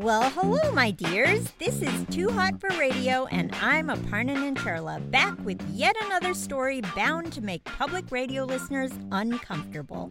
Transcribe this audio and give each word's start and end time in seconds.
Well, 0.00 0.30
hello, 0.30 0.72
my 0.72 0.92
dears. 0.92 1.52
This 1.58 1.82
is 1.82 2.06
Too 2.06 2.30
Hot 2.30 2.58
for 2.58 2.70
Radio, 2.70 3.26
and 3.26 3.54
I'm 3.56 3.88
Aparna 3.88 4.34
Nancherla, 4.34 5.10
back 5.10 5.38
with 5.44 5.60
yet 5.74 5.94
another 6.06 6.32
story 6.32 6.80
bound 6.96 7.34
to 7.34 7.42
make 7.42 7.62
public 7.64 8.10
radio 8.10 8.44
listeners 8.44 8.90
uncomfortable. 9.12 10.10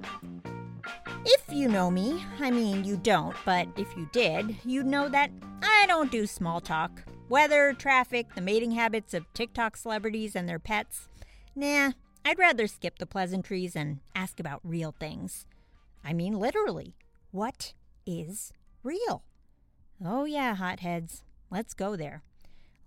If 1.26 1.52
you 1.52 1.68
know 1.68 1.90
me, 1.90 2.24
I 2.40 2.52
mean, 2.52 2.84
you 2.84 2.98
don't, 2.98 3.36
but 3.46 3.68
if 3.78 3.88
you 3.98 4.08
did, 4.12 4.56
you'd 4.64 4.86
know 4.86 5.10
that 5.10 5.32
I 5.64 5.86
don't 5.88 6.12
do 6.12 6.28
small 6.28 6.62
talk. 6.62 7.02
Weather, 7.28 7.74
traffic, 7.74 8.36
the 8.36 8.42
mating 8.42 8.72
habits 8.72 9.16
of 9.16 9.26
TikTok 9.34 9.76
celebrities 9.76 10.36
and 10.36 10.48
their 10.48 10.60
pets. 10.60 11.10
Nah, 11.56 11.94
I'd 12.24 12.38
rather 12.38 12.68
skip 12.68 13.00
the 13.00 13.08
pleasantries 13.08 13.76
and 13.76 14.02
ask 14.14 14.40
about 14.40 14.62
real 14.64 14.94
things. 15.00 15.48
I 16.06 16.14
mean, 16.14 16.40
literally, 16.40 16.94
what 17.32 17.74
is 18.06 18.52
real? 18.84 19.24
Oh, 20.04 20.26
yeah, 20.26 20.56
hotheads. 20.56 21.24
Let's 21.52 21.74
go 21.74 21.96
there. 21.96 22.24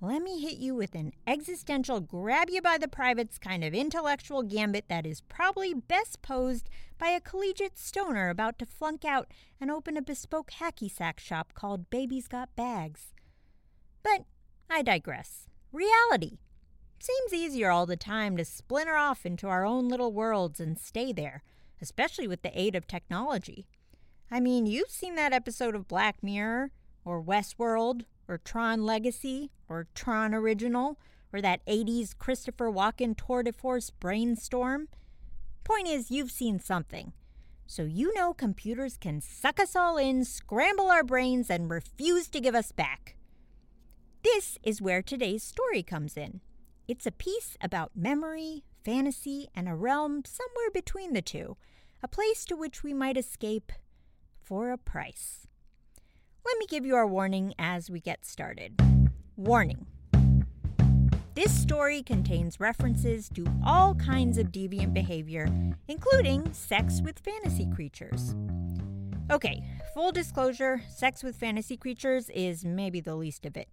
Let 0.00 0.22
me 0.22 0.40
hit 0.40 0.56
you 0.56 0.74
with 0.74 0.96
an 0.96 1.12
existential, 1.28 2.00
grab 2.00 2.50
you 2.50 2.60
by 2.60 2.76
the 2.76 2.88
privates 2.88 3.38
kind 3.38 3.62
of 3.62 3.72
intellectual 3.72 4.42
gambit 4.42 4.86
that 4.88 5.06
is 5.06 5.20
probably 5.20 5.74
best 5.74 6.22
posed 6.22 6.68
by 6.98 7.10
a 7.10 7.20
collegiate 7.20 7.78
stoner 7.78 8.28
about 8.28 8.58
to 8.58 8.66
flunk 8.66 9.04
out 9.04 9.28
and 9.60 9.70
open 9.70 9.96
a 9.96 10.02
bespoke 10.02 10.50
hacky 10.58 10.90
sack 10.90 11.20
shop 11.20 11.52
called 11.54 11.88
Baby's 11.88 12.26
Got 12.26 12.54
Bags. 12.56 13.12
But 14.02 14.24
I 14.68 14.82
digress. 14.82 15.46
Reality. 15.70 16.38
Seems 16.98 17.32
easier 17.32 17.70
all 17.70 17.86
the 17.86 17.96
time 17.96 18.36
to 18.38 18.44
splinter 18.44 18.96
off 18.96 19.24
into 19.24 19.46
our 19.46 19.64
own 19.64 19.88
little 19.88 20.12
worlds 20.12 20.58
and 20.58 20.76
stay 20.78 21.12
there, 21.12 21.44
especially 21.80 22.26
with 22.26 22.42
the 22.42 22.60
aid 22.60 22.74
of 22.74 22.88
technology. 22.88 23.66
I 24.32 24.40
mean, 24.40 24.64
you've 24.64 24.88
seen 24.88 25.14
that 25.16 25.34
episode 25.34 25.74
of 25.74 25.86
Black 25.86 26.22
Mirror 26.22 26.70
or 27.04 27.22
Westworld, 27.22 28.06
or 28.26 28.38
Tron 28.38 28.82
Legacy, 28.82 29.50
or 29.68 29.88
Tron 29.94 30.32
Original, 30.32 30.98
or 31.34 31.42
that 31.42 31.64
80s 31.66 32.16
Christopher 32.16 32.70
Walken 32.70 33.14
tour 33.14 33.42
de 33.42 33.52
force 33.52 33.90
brainstorm. 33.90 34.88
Point 35.64 35.86
is, 35.86 36.10
you've 36.10 36.30
seen 36.30 36.58
something. 36.58 37.12
So 37.66 37.82
you 37.82 38.14
know 38.14 38.32
computers 38.32 38.96
can 38.96 39.20
suck 39.20 39.60
us 39.60 39.76
all 39.76 39.98
in, 39.98 40.24
scramble 40.24 40.90
our 40.90 41.04
brains, 41.04 41.50
and 41.50 41.68
refuse 41.68 42.28
to 42.28 42.40
give 42.40 42.54
us 42.54 42.72
back. 42.72 43.16
This 44.24 44.56
is 44.62 44.80
where 44.80 45.02
today's 45.02 45.42
story 45.42 45.82
comes 45.82 46.16
in. 46.16 46.40
It's 46.88 47.06
a 47.06 47.12
piece 47.12 47.58
about 47.60 47.90
memory, 47.94 48.64
fantasy, 48.82 49.48
and 49.54 49.68
a 49.68 49.74
realm 49.74 50.22
somewhere 50.24 50.70
between 50.72 51.12
the 51.12 51.20
two, 51.20 51.58
a 52.02 52.08
place 52.08 52.46
to 52.46 52.56
which 52.56 52.82
we 52.82 52.94
might 52.94 53.18
escape 53.18 53.72
for 54.42 54.70
a 54.70 54.78
price. 54.78 55.46
Let 56.44 56.58
me 56.58 56.66
give 56.66 56.84
you 56.84 56.96
our 56.96 57.06
warning 57.06 57.54
as 57.58 57.88
we 57.88 58.00
get 58.00 58.24
started. 58.24 58.80
Warning. 59.36 59.86
This 61.34 61.52
story 61.52 62.02
contains 62.02 62.60
references 62.60 63.30
to 63.30 63.46
all 63.64 63.94
kinds 63.94 64.36
of 64.36 64.52
deviant 64.52 64.92
behavior, 64.92 65.48
including 65.88 66.52
sex 66.52 67.00
with 67.02 67.20
fantasy 67.20 67.66
creatures. 67.74 68.34
Okay, 69.30 69.62
full 69.94 70.12
disclosure 70.12 70.82
sex 70.90 71.22
with 71.22 71.36
fantasy 71.36 71.76
creatures 71.76 72.28
is 72.30 72.64
maybe 72.64 73.00
the 73.00 73.16
least 73.16 73.46
of 73.46 73.56
it. 73.56 73.68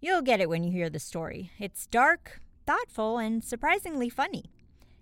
You'll 0.00 0.22
get 0.22 0.40
it 0.40 0.48
when 0.48 0.64
you 0.64 0.72
hear 0.72 0.90
the 0.90 0.98
story. 0.98 1.52
It's 1.58 1.86
dark, 1.86 2.40
thoughtful, 2.66 3.18
and 3.18 3.44
surprisingly 3.44 4.08
funny. 4.08 4.46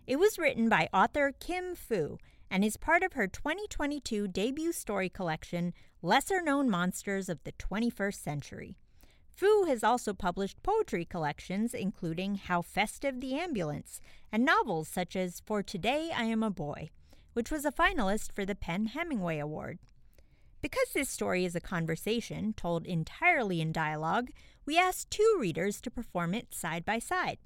It 0.06 0.18
was 0.18 0.38
written 0.38 0.68
by 0.68 0.88
author 0.92 1.32
Kim 1.38 1.74
Fu 1.74 2.18
and 2.50 2.64
is 2.64 2.76
part 2.76 3.02
of 3.02 3.12
her 3.12 3.26
2022 3.26 4.28
debut 4.28 4.72
story 4.72 5.08
collection, 5.08 5.72
Lesser 6.02 6.40
Known 6.40 6.70
Monsters 6.70 7.28
of 7.28 7.42
the 7.44 7.52
21st 7.52 8.22
Century. 8.22 8.76
Fu 9.34 9.64
has 9.64 9.84
also 9.84 10.12
published 10.12 10.62
poetry 10.62 11.04
collections, 11.04 11.72
including 11.72 12.34
How 12.34 12.60
Festive 12.60 13.20
the 13.20 13.34
Ambulance, 13.34 14.00
and 14.32 14.44
novels 14.44 14.88
such 14.88 15.14
as 15.14 15.42
For 15.46 15.62
Today 15.62 16.10
I 16.14 16.24
Am 16.24 16.42
a 16.42 16.50
Boy, 16.50 16.90
which 17.34 17.50
was 17.50 17.64
a 17.64 17.70
finalist 17.70 18.32
for 18.34 18.44
the 18.44 18.56
PEN 18.56 18.86
Hemingway 18.86 19.38
Award. 19.38 19.78
Because 20.60 20.88
this 20.92 21.08
story 21.08 21.44
is 21.44 21.54
a 21.54 21.60
conversation 21.60 22.52
told 22.52 22.84
entirely 22.84 23.60
in 23.60 23.70
dialogue, 23.70 24.30
we 24.66 24.76
asked 24.76 25.10
two 25.10 25.36
readers 25.38 25.80
to 25.82 25.90
perform 25.90 26.34
it 26.34 26.52
side 26.52 26.84
by 26.84 26.98
side. 26.98 27.38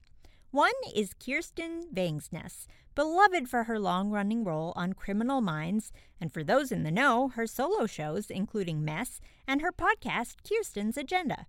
One 0.51 0.73
is 0.95 1.15
Kirsten 1.15 1.89
Vangsness, 1.93 2.67
beloved 2.95 3.49
for 3.49 3.65
her 3.65 3.79
long 3.79 4.11
running 4.11 4.45
role 4.45 4.73
on 4.77 4.93
Criminal 4.93 5.41
Minds, 5.41 5.93
and 6.21 6.33
for 6.33 6.45
those 6.45 6.71
in 6.71 6.83
the 6.83 6.91
know, 6.91 7.29
her 7.29 7.47
solo 7.47 7.87
shows, 7.87 8.31
including 8.31 8.85
Mess, 8.85 9.21
and 9.47 9.61
her 9.61 9.73
podcast, 9.73 10.37
Kirsten's 10.49 10.97
Agenda. 10.97 11.47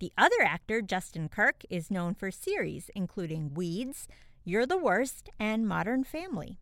The 0.00 0.12
other 0.18 0.42
actor, 0.42 0.82
Justin 0.82 1.28
Kirk, 1.28 1.62
is 1.70 1.90
known 1.90 2.14
for 2.14 2.30
series 2.30 2.90
including 2.94 3.54
Weeds, 3.54 4.08
You're 4.44 4.66
the 4.66 4.76
Worst, 4.76 5.30
and 5.38 5.66
Modern 5.66 6.04
Family. 6.04 6.58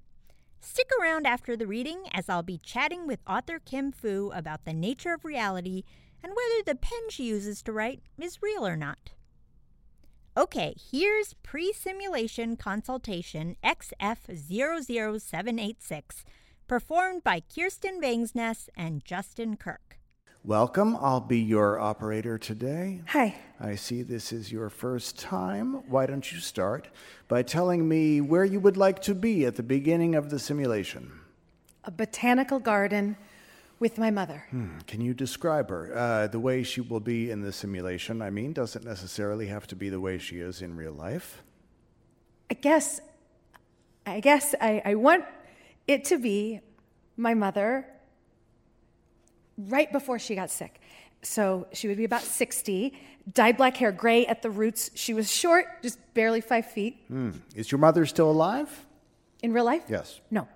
Stick 0.61 0.91
around 1.01 1.27
after 1.27 1.57
the 1.57 1.67
reading 1.67 2.05
as 2.13 2.29
I'll 2.29 2.45
be 2.45 2.59
chatting 2.59 3.07
with 3.07 3.19
author 3.27 3.59
Kim 3.59 3.91
Fu 3.91 4.31
about 4.33 4.65
the 4.65 4.73
nature 4.73 5.13
of 5.13 5.25
reality 5.25 5.83
and 6.23 6.33
whether 6.33 6.63
the 6.65 6.79
pen 6.79 7.11
she 7.11 7.25
uses 7.25 7.63
to 7.63 7.73
write 7.73 8.01
is 8.21 8.43
real 8.43 8.65
or 8.65 8.77
not. 8.77 9.11
Okay, 10.35 10.75
here's 10.91 11.35
pre 11.43 11.75
simulation 11.75 12.57
consultation 12.57 13.55
XF00786, 13.63 16.25
performed 16.67 17.23
by 17.23 17.43
Kirsten 17.55 18.01
Vangsness 18.01 18.71
and 18.75 19.05
Justin 19.05 19.59
Kirk. 19.59 19.99
Welcome. 20.43 20.97
I'll 20.97 21.21
be 21.21 21.39
your 21.39 21.79
operator 21.79 22.39
today. 22.39 23.03
Hi. 23.09 23.35
I 23.61 23.75
see 23.75 24.01
this 24.01 24.33
is 24.33 24.51
your 24.51 24.71
first 24.71 25.19
time. 25.19 25.87
Why 25.91 26.07
don't 26.07 26.33
you 26.33 26.39
start 26.39 26.89
by 27.29 27.43
telling 27.43 27.87
me 27.87 28.23
where 28.23 28.47
you 28.47 28.59
would 28.59 28.79
like 28.79 29.03
to 29.03 29.15
be 29.15 29.45
at 29.45 29.57
the 29.57 29.63
beginning 29.63 30.15
of 30.15 30.31
the 30.31 30.39
simulation? 30.39 31.13
A 31.85 31.91
botanical 31.91 32.59
garden 32.59 33.19
with 33.83 33.99
my 33.99 34.13
mother. 34.13 34.45
Hmm. 34.51 34.79
Can 34.87 35.01
you 35.01 35.13
describe 35.13 35.69
her? 35.69 35.93
Uh, 35.93 36.29
the 36.29 36.39
way 36.39 36.63
she 36.63 36.81
will 36.81 37.01
be 37.01 37.33
in 37.33 37.43
the 37.43 37.53
simulation, 37.53 38.23
I 38.23 38.31
mean, 38.31 38.53
doesn't 38.53 38.85
necessarily 38.85 39.49
have 39.49 39.67
to 39.67 39.77
be 39.77 39.89
the 39.89 39.99
way 39.99 40.19
she 40.19 40.37
is 40.39 40.63
in 40.63 40.77
real 40.77 40.93
life. 40.93 41.43
I 42.49 42.55
guess, 42.55 43.01
I 44.07 44.21
guess 44.21 44.55
I, 44.61 44.83
I 44.85 44.95
want 44.95 45.25
it 45.89 46.05
to 46.05 46.17
be 46.17 46.61
my 47.17 47.35
mother 47.35 47.85
right 49.59 49.91
before 49.91 50.21
she 50.21 50.37
got 50.37 50.49
sick. 50.49 50.81
So 51.23 51.67
she 51.73 51.89
would 51.89 51.97
be 51.97 52.05
about 52.05 52.23
60, 52.23 52.95
dyed 53.33 53.57
black 53.57 53.77
hair, 53.77 53.91
gray 53.91 54.27
at 54.27 54.43
the 54.43 54.51
roots. 54.51 54.93
She 54.95 55.13
was 55.13 55.29
short, 55.29 55.67
just 55.83 55.99
barely 56.15 56.41
five 56.41 56.67
feet. 56.67 57.03
Hmm. 57.09 57.31
Is 57.57 57.73
your 57.73 57.81
mother 57.81 58.07
still 58.07 58.31
alive? 58.31 58.87
In 59.43 59.53
real 59.53 59.65
life? 59.65 59.83
Yes. 59.89 60.21
No. 60.31 60.47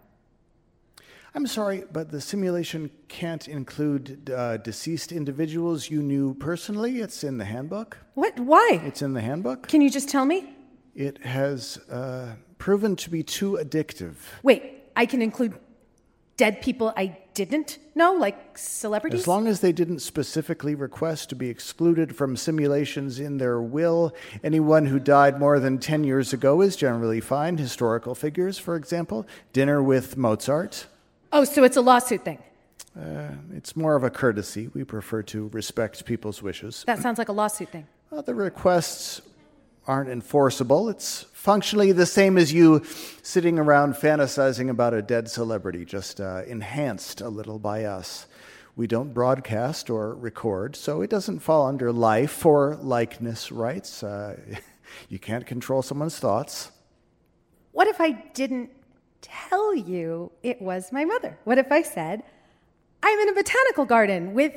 I'm 1.36 1.46
sorry, 1.46 1.84
but 1.92 2.10
the 2.10 2.20
simulation 2.22 2.90
can't 3.08 3.46
include 3.46 4.30
uh, 4.34 4.56
deceased 4.56 5.12
individuals 5.12 5.90
you 5.90 6.02
knew 6.02 6.32
personally. 6.32 7.00
It's 7.00 7.22
in 7.22 7.36
the 7.36 7.44
handbook. 7.44 7.98
What? 8.14 8.40
Why? 8.40 8.80
It's 8.86 9.02
in 9.02 9.12
the 9.12 9.20
handbook. 9.20 9.68
Can 9.68 9.82
you 9.82 9.90
just 9.90 10.08
tell 10.08 10.24
me? 10.24 10.54
It 10.94 11.22
has 11.26 11.76
uh, 11.90 12.36
proven 12.56 12.96
to 12.96 13.10
be 13.10 13.22
too 13.22 13.58
addictive. 13.60 14.14
Wait, 14.42 14.84
I 14.96 15.04
can 15.04 15.20
include 15.20 15.52
dead 16.38 16.62
people 16.62 16.94
I 16.96 17.18
didn't 17.34 17.80
know, 17.94 18.14
like 18.14 18.56
celebrities? 18.56 19.20
As 19.20 19.28
long 19.28 19.46
as 19.46 19.60
they 19.60 19.72
didn't 19.72 19.98
specifically 19.98 20.74
request 20.74 21.28
to 21.28 21.34
be 21.34 21.50
excluded 21.50 22.16
from 22.16 22.38
simulations 22.38 23.20
in 23.20 23.36
their 23.36 23.60
will, 23.60 24.14
anyone 24.42 24.86
who 24.86 24.98
died 24.98 25.38
more 25.38 25.60
than 25.60 25.76
10 25.76 26.02
years 26.04 26.32
ago 26.32 26.62
is 26.62 26.76
generally 26.76 27.20
fine. 27.20 27.58
Historical 27.58 28.14
figures, 28.14 28.58
for 28.58 28.74
example, 28.74 29.26
dinner 29.52 29.82
with 29.82 30.16
Mozart. 30.16 30.86
Oh, 31.36 31.44
so 31.44 31.64
it's 31.64 31.76
a 31.76 31.82
lawsuit 31.82 32.24
thing. 32.24 32.38
Uh, 32.98 33.28
it's 33.52 33.76
more 33.76 33.94
of 33.94 34.02
a 34.02 34.08
courtesy. 34.08 34.68
We 34.68 34.84
prefer 34.84 35.22
to 35.24 35.48
respect 35.48 36.06
people's 36.06 36.42
wishes. 36.42 36.82
That 36.86 37.00
sounds 37.00 37.18
like 37.18 37.28
a 37.28 37.32
lawsuit 37.32 37.68
thing. 37.68 37.86
Well, 38.08 38.22
the 38.22 38.34
requests 38.34 39.20
aren't 39.86 40.08
enforceable. 40.08 40.88
It's 40.88 41.26
functionally 41.34 41.92
the 41.92 42.06
same 42.06 42.38
as 42.38 42.54
you 42.54 42.82
sitting 43.22 43.58
around 43.58 43.96
fantasizing 43.96 44.70
about 44.70 44.94
a 44.94 45.02
dead 45.02 45.28
celebrity, 45.28 45.84
just 45.84 46.22
uh, 46.22 46.40
enhanced 46.46 47.20
a 47.20 47.28
little 47.28 47.58
by 47.58 47.84
us. 47.84 48.26
We 48.74 48.86
don't 48.86 49.12
broadcast 49.12 49.90
or 49.90 50.14
record, 50.14 50.74
so 50.74 51.02
it 51.02 51.10
doesn't 51.10 51.40
fall 51.40 51.66
under 51.66 51.92
life 51.92 52.46
or 52.46 52.76
likeness 52.76 53.52
rights. 53.52 54.02
Uh, 54.02 54.40
you 55.10 55.18
can't 55.18 55.44
control 55.46 55.82
someone's 55.82 56.18
thoughts. 56.18 56.72
What 57.72 57.88
if 57.88 58.00
I 58.00 58.12
didn't 58.32 58.70
tell 59.26 59.74
you 59.74 60.30
it 60.42 60.60
was 60.60 60.92
my 60.92 61.04
mother? 61.04 61.38
What 61.44 61.58
if 61.58 61.72
I 61.72 61.82
said, 61.82 62.22
I'm 63.02 63.18
in 63.20 63.28
a 63.28 63.34
botanical 63.34 63.84
garden 63.84 64.34
with 64.34 64.54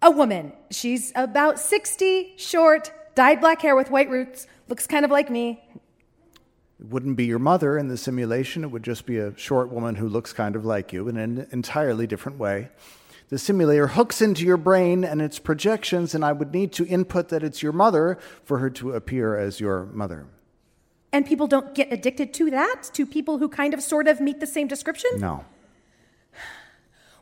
a 0.00 0.10
woman. 0.10 0.52
She's 0.70 1.12
about 1.14 1.60
60, 1.60 2.34
short, 2.36 2.90
dyed 3.14 3.40
black 3.40 3.62
hair 3.62 3.76
with 3.76 3.90
white 3.90 4.10
roots, 4.10 4.46
looks 4.68 4.86
kind 4.86 5.04
of 5.04 5.10
like 5.10 5.30
me. 5.30 5.62
It 6.80 6.86
wouldn't 6.88 7.16
be 7.16 7.24
your 7.24 7.38
mother 7.38 7.78
in 7.78 7.88
the 7.88 7.96
simulation, 7.96 8.64
it 8.64 8.68
would 8.68 8.82
just 8.82 9.06
be 9.06 9.18
a 9.18 9.36
short 9.36 9.70
woman 9.70 9.94
who 9.94 10.08
looks 10.08 10.32
kind 10.32 10.56
of 10.56 10.64
like 10.64 10.92
you 10.92 11.08
in 11.08 11.16
an 11.16 11.46
entirely 11.52 12.06
different 12.06 12.38
way. 12.38 12.70
The 13.28 13.38
simulator 13.38 13.86
hooks 13.86 14.20
into 14.20 14.44
your 14.44 14.56
brain 14.56 15.04
and 15.04 15.22
its 15.22 15.38
projections, 15.38 16.14
and 16.14 16.24
I 16.24 16.32
would 16.32 16.52
need 16.52 16.72
to 16.72 16.86
input 16.86 17.28
that 17.28 17.42
it's 17.42 17.62
your 17.62 17.72
mother 17.72 18.18
for 18.44 18.58
her 18.58 18.68
to 18.70 18.92
appear 18.92 19.38
as 19.38 19.60
your 19.60 19.84
mother. 19.86 20.26
And 21.12 21.26
people 21.26 21.46
don't 21.46 21.74
get 21.74 21.92
addicted 21.92 22.32
to 22.34 22.50
that? 22.50 22.90
To 22.94 23.04
people 23.04 23.38
who 23.38 23.48
kind 23.48 23.74
of 23.74 23.82
sort 23.82 24.08
of 24.08 24.20
meet 24.20 24.40
the 24.40 24.46
same 24.46 24.66
description? 24.66 25.10
No. 25.18 25.44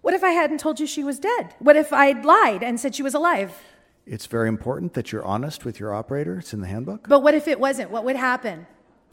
What 0.01 0.15
if 0.15 0.25
I 0.25 0.31
hadn't 0.31 0.59
told 0.59 0.81
you 0.81 0.87
she 0.87 1.05
was 1.05 1.19
dead? 1.19 1.55
What 1.59 1.77
if 1.77 1.93
I'd 1.93 2.25
lied 2.25 2.63
and 2.63 2.79
said 2.81 2.95
she 2.95 3.03
was 3.03 3.15
alive? 3.15 3.61
It's 4.07 4.27
very 4.27 4.49
important 4.49 4.95
that 4.95 5.13
you're 5.13 5.25
honest 5.25 5.65
with 5.65 5.79
your 5.79 5.93
operator. 5.93 6.39
It's 6.39 6.55
in 6.55 6.61
the 6.61 6.67
handbook. 6.67 7.09
But 7.09 7.23
what 7.23 7.35
if 7.35 7.47
it 7.47 7.61
wasn't? 7.61 7.91
What 7.91 8.05
would 8.05 8.17
happen? 8.17 8.67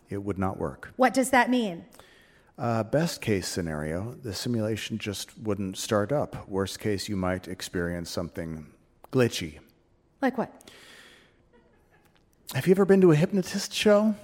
It 0.09 0.23
would 0.23 0.37
not 0.37 0.57
work. 0.57 0.93
What 0.95 1.13
does 1.13 1.31
that 1.31 1.49
mean? 1.49 1.85
Uh, 2.57 2.83
best 2.83 3.21
case 3.21 3.47
scenario, 3.47 4.15
the 4.23 4.33
simulation 4.33 4.97
just 4.97 5.37
wouldn't 5.37 5.77
start 5.77 6.11
up. 6.11 6.47
Worst 6.47 6.79
case, 6.79 7.07
you 7.07 7.15
might 7.15 7.47
experience 7.47 8.09
something 8.09 8.65
glitchy. 9.11 9.59
Like 10.21 10.37
what? 10.37 10.71
Have 12.55 12.65
you 12.65 12.71
ever 12.71 12.85
been 12.85 13.01
to 13.01 13.11
a 13.11 13.15
hypnotist 13.15 13.73
show? 13.73 14.15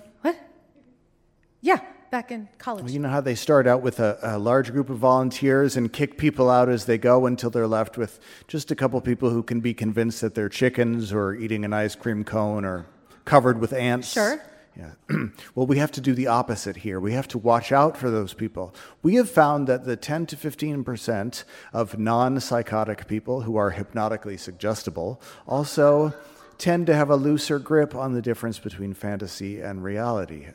Yeah, 1.63 1.79
back 2.11 2.29
in 2.29 2.49
college. 2.57 2.83
Well, 2.83 2.91
you 2.91 2.99
know 2.99 3.09
how 3.09 3.21
they 3.21 3.35
start 3.35 3.67
out 3.67 3.81
with 3.81 4.01
a, 4.01 4.19
a, 4.21 4.37
large 4.37 4.73
group 4.73 4.89
of 4.89 4.97
volunteers 4.97 5.77
and 5.77 5.91
kick 5.91 6.17
people 6.17 6.49
out 6.49 6.67
as 6.67 6.85
they 6.85 6.97
go 6.97 7.25
until 7.25 7.49
they're 7.49 7.67
left 7.67 7.97
with 7.97 8.19
just 8.49 8.69
a 8.69 8.75
couple 8.75 8.99
people 8.99 9.29
who 9.29 9.41
can 9.41 9.61
be 9.61 9.73
convinced 9.73 10.19
that 10.19 10.35
they're 10.35 10.49
chickens 10.49 11.13
or 11.13 11.33
eating 11.33 11.63
an 11.63 11.71
ice 11.71 11.95
cream 11.95 12.25
cone 12.25 12.65
or 12.65 12.85
covered 13.23 13.61
with 13.61 13.71
ants? 13.71 14.11
Sure. 14.11 14.43
Yeah. 14.77 14.91
well, 15.55 15.65
we 15.65 15.77
have 15.77 15.91
to 15.93 16.01
do 16.01 16.13
the 16.13 16.27
opposite 16.27 16.75
here. 16.75 16.99
We 16.99 17.13
have 17.13 17.29
to 17.29 17.37
watch 17.37 17.71
out 17.71 17.95
for 17.95 18.11
those 18.11 18.33
people. 18.33 18.75
We 19.01 19.15
have 19.15 19.29
found 19.29 19.67
that 19.67 19.85
the 19.85 19.95
10 19.95 20.25
to 20.27 20.35
15% 20.35 21.43
of 21.71 21.97
non 21.97 22.41
psychotic 22.41 23.07
people 23.07 23.41
who 23.41 23.55
are 23.55 23.69
hypnotically 23.69 24.35
suggestible 24.35 25.21
also 25.47 26.13
tend 26.57 26.87
to 26.87 26.95
have 26.95 27.09
a 27.09 27.15
looser 27.15 27.57
grip 27.57 27.95
on 27.95 28.11
the 28.11 28.21
difference 28.21 28.59
between 28.59 28.93
fantasy 28.93 29.61
and 29.61 29.81
reality. 29.81 30.47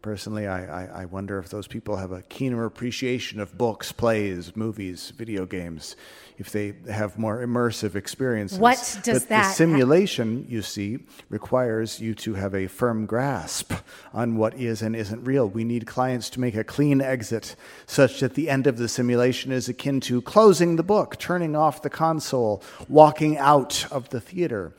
Personally, 0.00 0.46
I, 0.46 0.84
I, 0.84 1.02
I, 1.02 1.04
wonder 1.06 1.40
if 1.40 1.48
those 1.48 1.66
people 1.66 1.96
have 1.96 2.12
a 2.12 2.22
keener 2.22 2.64
appreciation 2.64 3.40
of 3.40 3.58
books, 3.58 3.90
plays, 3.90 4.54
movies, 4.54 5.12
video 5.16 5.44
games, 5.44 5.96
if 6.38 6.52
they 6.52 6.74
have 6.88 7.18
more 7.18 7.44
immersive 7.44 7.96
experiences. 7.96 8.60
What 8.60 9.00
does 9.02 9.22
but 9.22 9.28
that? 9.28 9.48
The 9.48 9.54
simulation, 9.54 10.46
you 10.48 10.62
see, 10.62 11.00
requires 11.30 11.98
you 11.98 12.14
to 12.14 12.34
have 12.34 12.54
a 12.54 12.68
firm 12.68 13.06
grasp 13.06 13.72
on 14.14 14.36
what 14.36 14.54
is 14.54 14.82
and 14.82 14.94
isn't 14.94 15.24
real. 15.24 15.48
We 15.48 15.64
need 15.64 15.88
clients 15.88 16.30
to 16.30 16.40
make 16.40 16.54
a 16.54 16.62
clean 16.62 17.00
exit, 17.00 17.56
such 17.86 18.20
that 18.20 18.34
the 18.34 18.48
end 18.48 18.68
of 18.68 18.78
the 18.78 18.86
simulation 18.86 19.50
is 19.50 19.68
akin 19.68 20.00
to 20.02 20.22
closing 20.22 20.76
the 20.76 20.84
book, 20.84 21.18
turning 21.18 21.56
off 21.56 21.82
the 21.82 21.90
console, 21.90 22.62
walking 22.88 23.36
out 23.36 23.84
of 23.90 24.10
the 24.10 24.20
theater. 24.20 24.74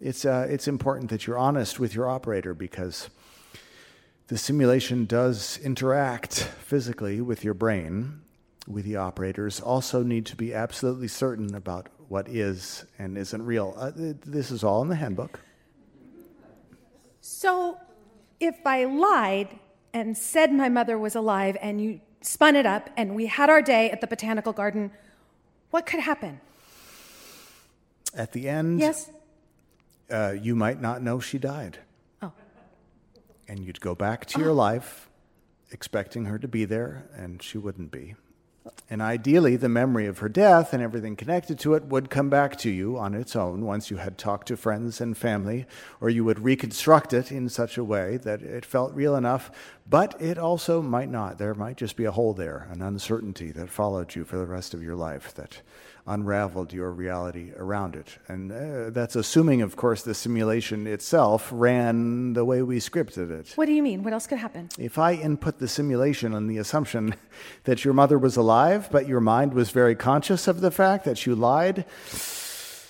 It's, 0.00 0.24
uh, 0.24 0.48
it's 0.50 0.66
important 0.66 1.10
that 1.10 1.26
you're 1.26 1.38
honest 1.38 1.78
with 1.78 1.94
your 1.94 2.08
operator 2.08 2.52
because 2.52 3.10
the 4.28 4.36
simulation 4.36 5.04
does 5.04 5.58
interact 5.58 6.40
physically 6.64 7.20
with 7.20 7.44
your 7.44 7.54
brain. 7.54 8.22
We, 8.66 8.82
the 8.82 8.96
operators, 8.96 9.60
also 9.60 10.02
need 10.02 10.26
to 10.26 10.36
be 10.36 10.52
absolutely 10.52 11.06
certain 11.08 11.54
about 11.54 11.88
what 12.08 12.28
is 12.28 12.84
and 12.98 13.16
isn't 13.16 13.44
real. 13.44 13.74
Uh, 13.76 13.92
this 13.94 14.50
is 14.50 14.64
all 14.64 14.82
in 14.82 14.88
the 14.88 14.96
handbook. 14.96 15.40
So, 17.20 17.78
if 18.40 18.66
I 18.66 18.84
lied 18.84 19.58
and 19.94 20.16
said 20.16 20.52
my 20.52 20.68
mother 20.68 20.98
was 20.98 21.14
alive 21.14 21.56
and 21.60 21.80
you 21.80 22.00
spun 22.20 22.56
it 22.56 22.66
up 22.66 22.90
and 22.96 23.14
we 23.14 23.26
had 23.26 23.48
our 23.48 23.62
day 23.62 23.90
at 23.90 24.00
the 24.00 24.06
botanical 24.08 24.52
garden, 24.52 24.90
what 25.70 25.86
could 25.86 26.00
happen? 26.00 26.40
At 28.14 28.32
the 28.32 28.48
end, 28.48 28.80
yes, 28.80 29.10
uh, 30.10 30.34
you 30.40 30.56
might 30.56 30.80
not 30.80 31.02
know 31.02 31.20
she 31.20 31.38
died 31.38 31.78
and 33.48 33.60
you'd 33.60 33.80
go 33.80 33.94
back 33.94 34.26
to 34.26 34.38
your 34.38 34.50
uh-huh. 34.50 34.56
life 34.56 35.08
expecting 35.70 36.26
her 36.26 36.38
to 36.38 36.48
be 36.48 36.64
there, 36.64 37.08
and 37.14 37.42
she 37.42 37.58
wouldn't 37.58 37.90
be. 37.90 38.14
And 38.90 39.00
ideally, 39.00 39.56
the 39.56 39.68
memory 39.68 40.06
of 40.06 40.18
her 40.18 40.28
death 40.28 40.72
and 40.72 40.82
everything 40.82 41.16
connected 41.16 41.58
to 41.60 41.74
it 41.74 41.84
would 41.84 42.10
come 42.10 42.28
back 42.28 42.56
to 42.58 42.70
you 42.70 42.98
on 42.98 43.14
its 43.14 43.36
own 43.36 43.64
once 43.64 43.90
you 43.90 43.96
had 43.98 44.18
talked 44.18 44.48
to 44.48 44.56
friends 44.56 45.00
and 45.00 45.16
family, 45.16 45.66
or 46.00 46.10
you 46.10 46.24
would 46.24 46.40
reconstruct 46.40 47.12
it 47.12 47.30
in 47.30 47.48
such 47.48 47.76
a 47.76 47.84
way 47.84 48.16
that 48.18 48.42
it 48.42 48.64
felt 48.64 48.94
real 48.94 49.16
enough, 49.16 49.50
but 49.88 50.20
it 50.20 50.38
also 50.38 50.82
might 50.82 51.10
not. 51.10 51.38
There 51.38 51.54
might 51.54 51.76
just 51.76 51.96
be 51.96 52.04
a 52.04 52.12
hole 52.12 52.34
there, 52.34 52.68
an 52.70 52.82
uncertainty 52.82 53.52
that 53.52 53.70
followed 53.70 54.14
you 54.14 54.24
for 54.24 54.36
the 54.36 54.46
rest 54.46 54.74
of 54.74 54.82
your 54.82 54.96
life 54.96 55.34
that 55.34 55.62
unraveled 56.06 56.72
your 56.72 56.90
reality 56.90 57.52
around 57.56 57.96
it. 57.96 58.18
And 58.28 58.52
uh, 58.52 58.90
that's 58.90 59.16
assuming, 59.16 59.62
of 59.62 59.76
course, 59.76 60.02
the 60.02 60.14
simulation 60.14 60.86
itself 60.86 61.48
ran 61.52 62.34
the 62.34 62.44
way 62.44 62.62
we 62.62 62.78
scripted 62.78 63.30
it. 63.30 63.52
What 63.56 63.66
do 63.66 63.72
you 63.72 63.82
mean? 63.82 64.02
What 64.02 64.12
else 64.12 64.26
could 64.26 64.38
happen? 64.38 64.68
If 64.78 64.98
I 64.98 65.14
input 65.14 65.58
the 65.58 65.68
simulation 65.68 66.32
on 66.34 66.46
the 66.46 66.58
assumption 66.58 67.14
that 67.64 67.84
your 67.84 67.94
mother 67.94 68.18
was 68.18 68.36
alive, 68.36 68.88
but 68.90 69.08
your 69.08 69.20
mind 69.20 69.54
was 69.54 69.70
very 69.70 69.94
conscious 69.94 70.46
of 70.46 70.60
the 70.60 70.70
fact 70.70 71.04
that 71.04 71.26
you 71.26 71.34
lied, 71.34 71.84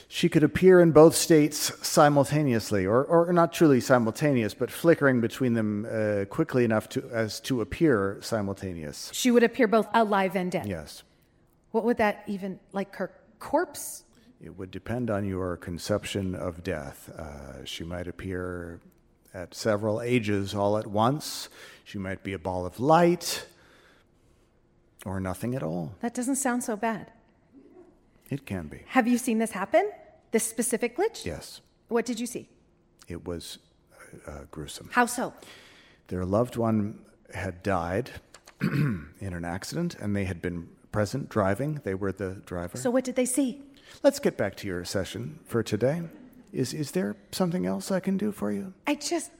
she 0.09 0.29
could 0.29 0.43
appear 0.43 0.81
in 0.81 0.93
both 0.93 1.15
states 1.17 1.73
simultaneously, 1.87 2.87
or, 2.87 3.05
or 3.05 3.33
not 3.33 3.53
truly 3.53 3.81
simultaneous, 3.81 4.55
but 4.55 4.71
flickering 4.71 5.21
between 5.21 5.55
them 5.55 5.87
uh, 5.91 6.25
quickly 6.27 6.65
enough 6.65 6.89
to, 6.91 7.09
as 7.13 7.41
to 7.41 7.61
appear 7.61 8.19
simultaneous. 8.21 9.11
She 9.13 9.31
would 9.31 9.43
appear 9.43 9.67
both 9.67 9.89
alive 9.93 10.37
and 10.37 10.51
dead. 10.51 10.67
Yes. 10.67 11.03
What 11.77 11.85
would 11.85 11.99
that 11.99 12.23
even, 12.27 12.59
like 12.73 12.97
her 12.97 13.11
corpse? 13.39 14.05
It 14.41 14.57
would 14.57 14.71
depend 14.71 15.11
on 15.11 15.27
your 15.27 15.59
conception 15.59 16.35
of 16.35 16.65
death. 16.65 17.11
Uh, 17.11 17.67
she 17.67 17.85
might 17.85 18.09
appear 18.09 18.81
at 19.35 19.55
several 19.55 20.01
ages 20.01 20.55
all 20.55 20.79
at 20.79 20.87
once. 20.87 21.51
She 21.85 21.99
might 21.99 22.23
be 22.23 22.33
a 22.33 22.39
ball 22.39 22.65
of 22.65 22.81
light 22.81 23.47
or 25.05 25.21
nothing 25.21 25.55
at 25.55 25.63
all. 25.63 25.93
That 26.01 26.15
doesn't 26.15 26.37
sound 26.37 26.65
so 26.65 26.77
bad. 26.77 27.13
It 28.31 28.47
can 28.47 28.69
be. 28.69 28.81
Have 28.87 29.07
you 29.07 29.19
seen 29.19 29.37
this 29.37 29.51
happen? 29.51 29.93
This 30.31 30.45
specific 30.45 30.97
glitch? 30.97 31.27
Yes. 31.27 31.61
What 31.89 32.07
did 32.07 32.19
you 32.19 32.27
see? 32.27 32.49
It 33.07 33.27
was 33.27 33.59
uh, 34.27 34.31
uh 34.31 34.45
gruesome. 34.51 34.89
How 34.93 35.05
so? 35.05 35.35
Their 36.09 36.25
loved 36.25 36.57
one 36.57 37.05
had 37.35 37.63
died 37.63 38.13
in 38.63 39.13
an 39.21 39.45
accident, 39.45 39.95
and 40.01 40.17
they 40.17 40.25
had 40.25 40.41
been 40.41 40.71
present 40.97 41.29
driving. 41.29 41.79
They 41.85 41.95
were 41.95 42.11
the 42.11 42.41
driver. 42.47 42.79
So, 42.79 42.91
what 42.91 43.05
did 43.05 43.17
they 43.17 43.27
see? 43.27 43.61
Let's 44.03 44.19
get 44.19 44.39
back 44.39 44.57
to 44.57 44.67
your 44.67 44.83
session 44.87 45.41
for 45.45 45.63
today. 45.63 46.01
Is, 46.55 46.73
is 46.73 46.93
there 46.93 47.17
something 47.33 47.67
else 47.67 47.91
I 47.91 48.01
can 48.01 48.17
do 48.17 48.33
for 48.33 48.51
you? 48.51 48.73
I 48.87 48.95
just, 48.95 49.31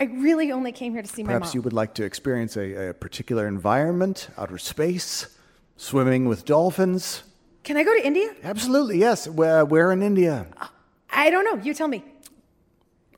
I 0.00 0.04
really 0.06 0.50
only 0.50 0.72
came 0.72 0.92
here 0.92 1.02
to 1.02 1.08
see 1.08 1.22
Perhaps 1.22 1.42
my 1.42 1.46
mom. 1.46 1.54
you 1.54 1.62
would 1.62 1.72
like 1.72 1.94
to 1.94 2.04
experience 2.04 2.56
a, 2.56 2.88
a 2.88 2.94
particular 2.94 3.46
environment, 3.46 4.30
outer 4.36 4.58
space, 4.58 5.38
swimming 5.76 6.26
with 6.26 6.44
dolphins. 6.44 7.22
Can 7.62 7.76
I 7.76 7.84
go 7.84 7.94
to 7.94 8.04
India? 8.04 8.34
Absolutely, 8.42 8.98
yes. 8.98 9.28
Where, 9.28 9.64
where 9.64 9.92
in 9.92 10.02
India? 10.02 10.48
Uh, 10.56 10.66
I 11.08 11.30
don't 11.30 11.44
know. 11.44 11.62
You 11.62 11.72
tell 11.72 11.86
me. 11.86 12.02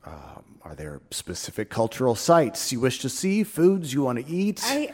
Um, 0.05 0.59
are 0.63 0.75
there 0.75 1.01
specific 1.09 1.71
cultural 1.71 2.13
sites 2.13 2.71
you 2.71 2.79
wish 2.79 2.99
to 2.99 3.09
see, 3.09 3.43
foods 3.43 3.95
you 3.95 4.03
want 4.03 4.19
to 4.19 4.31
eat? 4.31 4.61
I 4.63 4.93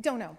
don't 0.00 0.20
know. 0.20 0.38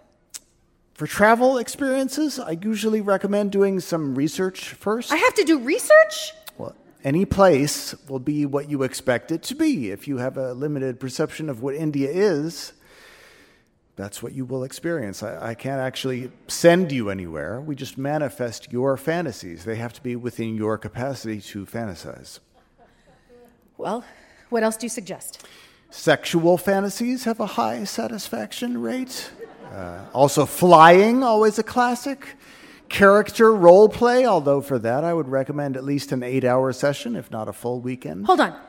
For 1.02 1.08
travel 1.08 1.58
experiences, 1.58 2.38
I 2.38 2.56
usually 2.62 3.00
recommend 3.00 3.50
doing 3.50 3.80
some 3.80 4.14
research 4.14 4.68
first. 4.68 5.10
I 5.10 5.16
have 5.16 5.34
to 5.34 5.42
do 5.42 5.58
research? 5.58 6.32
Well, 6.58 6.76
any 7.02 7.24
place 7.24 7.92
will 8.08 8.20
be 8.20 8.46
what 8.46 8.70
you 8.70 8.84
expect 8.84 9.32
it 9.32 9.42
to 9.42 9.56
be. 9.56 9.90
If 9.90 10.06
you 10.06 10.18
have 10.18 10.36
a 10.36 10.52
limited 10.52 11.00
perception 11.00 11.50
of 11.50 11.60
what 11.60 11.74
India 11.74 12.08
is, 12.08 12.72
that's 13.96 14.22
what 14.22 14.32
you 14.32 14.44
will 14.44 14.62
experience. 14.62 15.24
I, 15.24 15.48
I, 15.48 15.54
can't 15.56 15.80
actually 15.80 16.30
send 16.46 16.92
you 16.92 17.10
anywhere. 17.10 17.60
We 17.60 17.74
just 17.74 17.98
manifest 17.98 18.70
your 18.70 18.96
fantasies. 18.96 19.64
They 19.64 19.74
have 19.74 19.92
to 19.94 20.02
be 20.04 20.14
within 20.14 20.54
your 20.54 20.78
capacity 20.78 21.40
to 21.40 21.66
fantasize. 21.66 22.38
Well, 23.76 24.04
what 24.50 24.62
else 24.62 24.76
do 24.76 24.86
you 24.86 24.90
suggest? 24.90 25.44
Sexual 25.90 26.58
fantasies 26.58 27.24
have 27.24 27.40
a 27.40 27.46
high 27.46 27.82
satisfaction 27.82 28.80
rate. 28.80 29.32
Uh, 29.72 30.04
also, 30.12 30.44
flying, 30.46 31.22
always 31.22 31.58
a 31.58 31.62
classic. 31.62 32.36
Character 32.88 33.54
role 33.54 33.88
play, 33.88 34.26
although 34.26 34.60
for 34.60 34.78
that 34.78 35.02
I 35.02 35.14
would 35.14 35.28
recommend 35.28 35.78
at 35.78 35.84
least 35.84 36.12
an 36.12 36.22
eight 36.22 36.44
hour 36.44 36.72
session, 36.72 37.16
if 37.16 37.30
not 37.30 37.48
a 37.48 37.52
full 37.52 37.80
weekend. 37.80 38.26
Hold 38.26 38.40
on. 38.40 38.60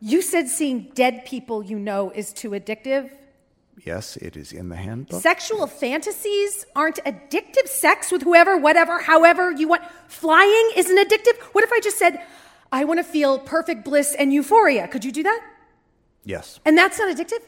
You 0.00 0.20
said 0.20 0.48
seeing 0.48 0.90
dead 0.94 1.24
people 1.24 1.62
you 1.62 1.78
know 1.78 2.10
is 2.10 2.32
too 2.32 2.50
addictive? 2.50 3.10
Yes, 3.84 4.16
it 4.18 4.36
is 4.36 4.52
in 4.52 4.68
the 4.68 4.76
handbook. 4.76 5.22
Sexual 5.22 5.66
fantasies 5.66 6.66
aren't 6.76 7.02
addictive. 7.04 7.66
Sex 7.66 8.12
with 8.12 8.22
whoever, 8.22 8.58
whatever, 8.58 8.98
however 8.98 9.50
you 9.52 9.68
want. 9.68 9.82
Flying 10.08 10.70
isn't 10.76 10.98
addictive. 10.98 11.40
What 11.52 11.64
if 11.64 11.72
I 11.72 11.80
just 11.80 11.98
said, 11.98 12.20
I 12.70 12.84
want 12.84 12.98
to 12.98 13.04
feel 13.04 13.38
perfect 13.38 13.84
bliss 13.84 14.14
and 14.18 14.32
euphoria? 14.32 14.88
Could 14.88 15.04
you 15.04 15.12
do 15.12 15.22
that? 15.22 15.40
yes. 16.24 16.60
And 16.66 16.76
that's 16.76 16.98
not 16.98 17.16
addictive? 17.16 17.40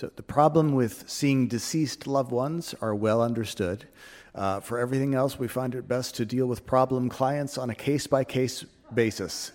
So 0.00 0.10
the 0.16 0.22
problem 0.22 0.72
with 0.72 1.10
seeing 1.10 1.46
deceased 1.46 2.06
loved 2.06 2.32
ones 2.32 2.74
are 2.80 2.94
well 2.94 3.20
understood. 3.20 3.86
Uh, 4.34 4.60
for 4.60 4.78
everything 4.78 5.14
else, 5.14 5.38
we 5.38 5.46
find 5.46 5.74
it 5.74 5.86
best 5.86 6.14
to 6.14 6.24
deal 6.24 6.46
with 6.46 6.64
problem 6.64 7.10
clients 7.10 7.58
on 7.58 7.68
a 7.68 7.74
case 7.74 8.06
by 8.06 8.24
case 8.24 8.64
basis. 8.94 9.52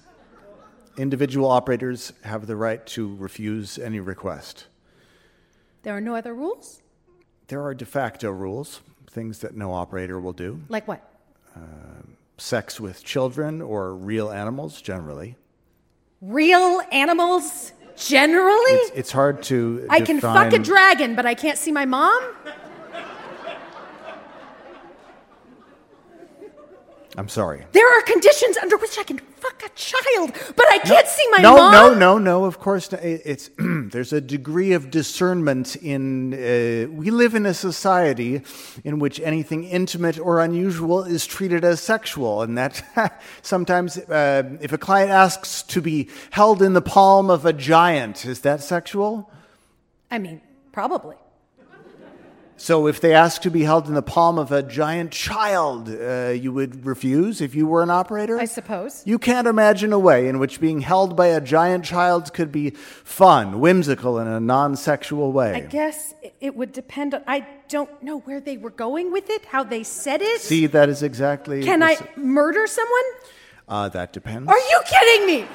Individual 0.99 1.49
operators 1.49 2.13
have 2.23 2.45
the 2.45 2.55
right 2.55 2.85
to 2.85 3.15
refuse 3.15 3.79
any 3.79 3.99
request. 3.99 4.67
There 5.81 5.97
are 5.97 6.01
no 6.01 6.13
other 6.15 6.35
rules? 6.35 6.83
There 7.47 7.63
are 7.63 7.73
de 7.73 7.87
facto 7.87 8.29
rules, 8.29 8.81
things 9.09 9.39
that 9.39 9.57
no 9.57 9.73
operator 9.73 10.19
will 10.19 10.33
do. 10.33 10.61
Like 10.69 10.87
what? 10.87 11.11
Sex 12.37 12.79
with 12.79 13.03
children 13.03 13.63
or 13.63 13.95
real 13.95 14.29
animals, 14.29 14.79
generally. 14.79 15.37
Real 16.21 16.81
animals 16.91 17.71
generally? 17.97 18.71
It's, 18.71 18.91
it's 18.97 19.11
hard 19.11 19.43
to. 19.43 19.85
I 19.89 20.01
can 20.01 20.19
fuck 20.19 20.53
a 20.53 20.59
dragon, 20.59 21.15
but 21.15 21.25
I 21.25 21.33
can't 21.33 21.57
see 21.57 21.71
my 21.71 21.85
mom? 21.85 22.21
I'm 27.17 27.29
sorry. 27.29 27.65
There 27.71 27.87
are 27.97 28.01
conditions 28.01 28.57
under 28.57 28.77
which 28.77 28.97
I 28.99 29.03
can 29.03 29.19
fuck 29.19 29.63
a 29.63 29.69
child, 29.69 30.33
but 30.55 30.65
I 30.69 30.79
can't 30.79 31.07
see 31.07 31.25
my 31.31 31.37
no, 31.37 31.55
mom. 31.55 31.71
no, 31.71 31.89
no, 31.89 31.93
no. 31.93 32.17
no. 32.17 32.45
Of 32.45 32.59
course, 32.59 32.91
not. 32.91 33.03
It's 33.03 33.49
there's 33.57 34.11
a 34.11 34.19
degree 34.19 34.73
of 34.73 34.91
discernment 34.91 35.75
in. 35.77 36.33
Uh, 36.33 36.91
we 36.91 37.11
live 37.11 37.33
in 37.33 37.45
a 37.45 37.53
society 37.53 38.41
in 38.83 38.99
which 38.99 39.19
anything 39.21 39.63
intimate 39.63 40.19
or 40.19 40.41
unusual 40.41 41.03
is 41.03 41.25
treated 41.25 41.63
as 41.63 41.79
sexual, 41.81 42.41
and 42.41 42.57
that 42.57 42.83
sometimes, 43.41 43.97
uh, 43.97 44.43
if 44.59 44.73
a 44.73 44.77
client 44.77 45.11
asks 45.11 45.63
to 45.63 45.81
be 45.81 46.09
held 46.31 46.61
in 46.61 46.73
the 46.73 46.81
palm 46.81 47.29
of 47.29 47.45
a 47.45 47.53
giant, 47.53 48.25
is 48.25 48.41
that 48.41 48.61
sexual? 48.61 49.31
I 50.11 50.19
mean, 50.19 50.41
probably. 50.73 51.15
So, 52.57 52.87
if 52.87 53.01
they 53.01 53.13
asked 53.13 53.43
to 53.43 53.51
be 53.51 53.63
held 53.63 53.87
in 53.87 53.95
the 53.95 54.01
palm 54.01 54.39
of 54.39 54.51
a 54.51 54.63
giant 54.63 55.11
child, 55.11 55.89
uh, 55.89 56.29
you 56.29 56.53
would 56.53 56.85
refuse 56.85 57.41
if 57.41 57.53
you 57.53 57.67
were 57.67 57.83
an 57.83 57.89
operator? 57.89 58.39
I 58.39 58.45
suppose. 58.45 59.03
You 59.05 59.19
can't 59.19 59.45
imagine 59.45 59.91
a 59.91 59.99
way 59.99 60.29
in 60.29 60.39
which 60.39 60.61
being 60.61 60.79
held 60.79 61.17
by 61.17 61.27
a 61.27 61.41
giant 61.41 61.83
child 61.83 62.33
could 62.33 62.51
be 62.53 62.69
fun, 62.71 63.59
whimsical, 63.59 64.17
in 64.19 64.27
a 64.27 64.39
non 64.39 64.77
sexual 64.77 65.33
way. 65.33 65.53
I 65.53 65.59
guess 65.59 66.13
it- 66.39 66.55
would 66.55 66.71
depend 66.71 67.13
on. 67.13 67.23
I 67.27 67.45
don't 67.67 68.01
know 68.01 68.19
where 68.19 68.39
they 68.39 68.55
were 68.55 68.69
going 68.69 69.11
with 69.11 69.29
it, 69.29 69.43
how 69.45 69.63
they 69.65 69.83
said 69.83 70.21
it. 70.21 70.39
See, 70.39 70.65
that 70.67 70.87
is 70.87 71.03
exactly. 71.03 71.61
Can 71.63 71.83
I 71.83 71.97
murder 72.15 72.65
someone? 72.67 73.03
Uh, 73.67 73.89
that 73.89 74.13
depends. 74.13 74.47
Are 74.47 74.57
you 74.57 74.79
kidding 74.87 75.27
me? 75.27 75.47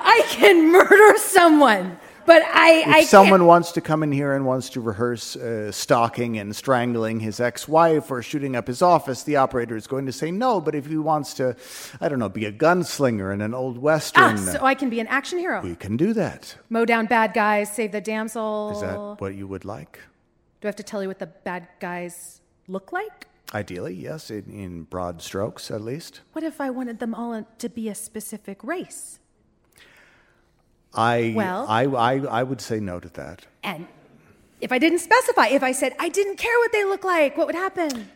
I 0.00 0.22
can 0.26 0.72
murder 0.72 1.18
someone, 1.18 1.98
but 2.28 2.42
I. 2.42 2.70
if 2.80 2.86
I 2.88 3.04
someone 3.04 3.46
wants 3.46 3.72
to 3.72 3.80
come 3.80 4.04
in 4.04 4.12
here 4.12 4.34
and 4.34 4.46
wants 4.46 4.68
to 4.70 4.80
rehearse 4.80 5.34
uh, 5.34 5.72
stalking 5.72 6.38
and 6.38 6.54
strangling 6.54 7.18
his 7.18 7.40
ex-wife 7.40 8.10
or 8.12 8.22
shooting 8.22 8.54
up 8.54 8.66
his 8.68 8.82
office, 8.82 9.24
the 9.24 9.34
operator 9.36 9.74
is 9.76 9.86
going 9.88 10.06
to 10.06 10.12
say 10.12 10.30
no. 10.30 10.60
But 10.60 10.74
if 10.76 10.86
he 10.86 10.96
wants 10.96 11.34
to, 11.34 11.56
I 12.00 12.08
don't 12.08 12.20
know, 12.20 12.28
be 12.28 12.44
a 12.44 12.52
gunslinger 12.52 13.32
in 13.34 13.40
an 13.40 13.54
old 13.54 13.78
western, 13.78 14.34
Ah, 14.38 14.52
so 14.52 14.64
I 14.64 14.74
can 14.74 14.88
be 14.90 15.00
an 15.00 15.08
action 15.08 15.38
hero. 15.38 15.60
we 15.62 15.74
can 15.74 15.96
do 15.96 16.12
that. 16.12 16.56
Mow 16.70 16.84
down 16.84 17.06
bad 17.06 17.34
guys, 17.34 17.72
save 17.74 17.90
the 17.92 18.00
damsel. 18.00 18.70
Is 18.74 18.80
that 18.82 19.20
what 19.20 19.34
you 19.34 19.48
would 19.48 19.64
like? 19.64 19.98
Do 20.60 20.66
I 20.66 20.68
have 20.68 20.76
to 20.76 20.82
tell 20.82 21.02
you 21.02 21.08
what 21.08 21.18
the 21.18 21.26
bad 21.26 21.66
guys 21.80 22.40
look 22.68 22.92
like? 22.92 23.26
Ideally, 23.54 23.94
yes, 23.94 24.30
in, 24.30 24.44
in 24.50 24.82
broad 24.82 25.22
strokes 25.22 25.70
at 25.70 25.80
least. 25.80 26.20
What 26.32 26.44
if 26.44 26.60
I 26.60 26.68
wanted 26.68 26.98
them 26.98 27.14
all 27.14 27.46
to 27.58 27.68
be 27.68 27.88
a 27.88 27.94
specific 27.94 28.62
race? 28.62 29.20
I, 30.94 31.32
Well- 31.36 31.66
I, 31.68 31.84
I, 31.84 32.14
I 32.40 32.42
would 32.42 32.60
say 32.60 32.80
no 32.80 33.00
to 33.00 33.08
that. 33.10 33.46
And 33.62 33.86
if 34.60 34.72
I 34.72 34.78
didn't 34.78 34.98
specify, 35.00 35.48
if 35.48 35.62
I 35.62 35.72
said 35.72 35.94
I 35.98 36.08
didn't 36.08 36.36
care 36.36 36.58
what 36.58 36.72
they 36.72 36.84
look 36.84 37.04
like, 37.04 37.36
what 37.36 37.46
would 37.46 37.54
happen? 37.56 38.10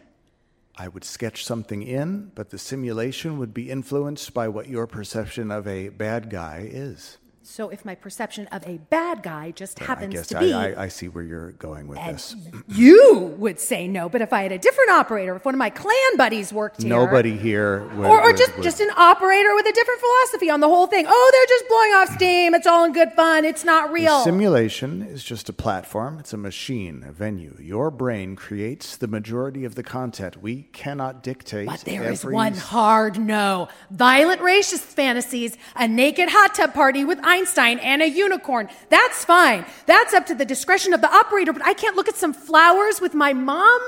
I 0.76 0.88
would 0.88 1.04
sketch 1.04 1.44
something 1.44 1.82
in, 1.82 2.32
but 2.34 2.48
the 2.50 2.58
simulation 2.58 3.36
would 3.38 3.52
be 3.52 3.70
influenced 3.70 4.32
by 4.32 4.48
what 4.48 4.68
your 4.68 4.86
perception 4.86 5.50
of 5.50 5.66
a 5.68 5.90
bad 5.90 6.30
guy 6.30 6.66
is. 6.68 7.18
So 7.44 7.70
if 7.70 7.84
my 7.84 7.94
perception 7.96 8.46
of 8.48 8.66
a 8.66 8.78
bad 8.88 9.22
guy 9.22 9.50
just 9.50 9.82
I 9.82 9.86
happens 9.86 10.14
guess 10.14 10.26
to 10.28 10.38
be, 10.38 10.52
I, 10.52 10.84
I 10.84 10.88
see 10.88 11.08
where 11.08 11.24
you're 11.24 11.50
going 11.52 11.88
with 11.88 11.98
this. 11.98 12.36
you 12.68 13.34
would 13.36 13.58
say 13.58 13.88
no. 13.88 14.08
But 14.08 14.22
if 14.22 14.32
I 14.32 14.42
had 14.42 14.52
a 14.52 14.58
different 14.58 14.90
operator, 14.90 15.34
if 15.36 15.44
one 15.44 15.54
of 15.54 15.58
my 15.58 15.70
clan 15.70 16.16
buddies 16.16 16.52
worked 16.52 16.82
here, 16.82 16.88
Nobody 16.90 17.36
here 17.36 17.82
would. 17.96 18.06
or, 18.06 18.20
or 18.20 18.22
would- 18.28 18.36
just 18.36 18.54
would- 18.56 18.62
just 18.62 18.80
an 18.80 18.90
operator 18.96 19.54
with 19.56 19.66
a 19.66 19.72
different 19.72 20.00
philosophy 20.00 20.50
on 20.50 20.60
the 20.60 20.68
whole 20.68 20.86
thing. 20.86 21.04
Oh, 21.08 21.30
they're 21.32 21.58
just 21.58 21.68
blowing 21.68 21.92
off 21.94 22.08
steam. 22.16 22.54
It's 22.54 22.66
all 22.66 22.84
in 22.84 22.92
good 22.92 23.12
fun. 23.12 23.44
It's 23.44 23.64
not 23.64 23.88
The 23.88 23.94
real. 23.94 24.22
simulation 24.24 25.02
is 25.02 25.24
just 25.24 25.48
a 25.48 25.52
platform. 25.52 26.18
It's 26.20 26.32
a 26.32 26.36
machine, 26.36 27.04
a 27.06 27.12
venue. 27.12 27.56
Your 27.60 27.90
brain 27.90 28.36
creates 28.36 28.96
the 28.96 29.08
majority 29.08 29.64
of 29.64 29.74
the 29.74 29.82
content. 29.82 30.40
We 30.40 30.68
cannot 30.72 31.22
dictate. 31.24 31.66
But 31.66 31.80
there 31.80 32.04
is 32.04 32.20
every 32.20 32.34
one 32.34 32.54
hard 32.54 33.18
no. 33.18 33.68
Violent 33.90 34.40
racist 34.40 34.80
fantasies, 34.80 35.56
a 35.74 35.88
naked 35.88 36.28
hot 36.30 36.54
tub 36.54 36.72
party 36.72 37.04
with 37.04 37.18
Einstein 37.32 37.78
and 37.78 38.02
a 38.02 38.08
unicorn. 38.08 38.68
That's 38.90 39.24
fine. 39.24 39.64
That's 39.86 40.12
up 40.14 40.26
to 40.26 40.34
the 40.34 40.44
discretion 40.44 40.92
of 40.92 41.00
the 41.00 41.10
operator, 41.12 41.52
but 41.52 41.64
I 41.64 41.74
can't 41.74 41.96
look 41.96 42.08
at 42.08 42.16
some 42.16 42.32
flowers 42.34 43.00
with 43.00 43.14
my 43.14 43.32
mom. 43.32 43.80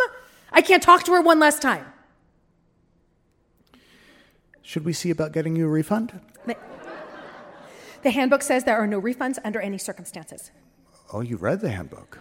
I 0.50 0.62
can't 0.62 0.82
talk 0.82 1.04
to 1.04 1.12
her 1.12 1.20
one 1.20 1.38
last 1.38 1.60
time. 1.60 1.84
Should 4.62 4.84
we 4.84 4.92
see 4.94 5.10
about 5.10 5.32
getting 5.32 5.56
you 5.56 5.66
a 5.66 5.68
refund? 5.68 6.08
The- 6.46 6.56
The 8.02 8.10
handbook 8.10 8.42
says 8.42 8.64
there 8.64 8.78
are 8.78 8.86
no 8.86 9.00
refunds 9.00 9.38
under 9.44 9.60
any 9.60 9.78
circumstances. 9.78 10.50
Oh, 11.12 11.20
you 11.20 11.36
read 11.36 11.60
the 11.60 11.70
handbook. 11.70 12.18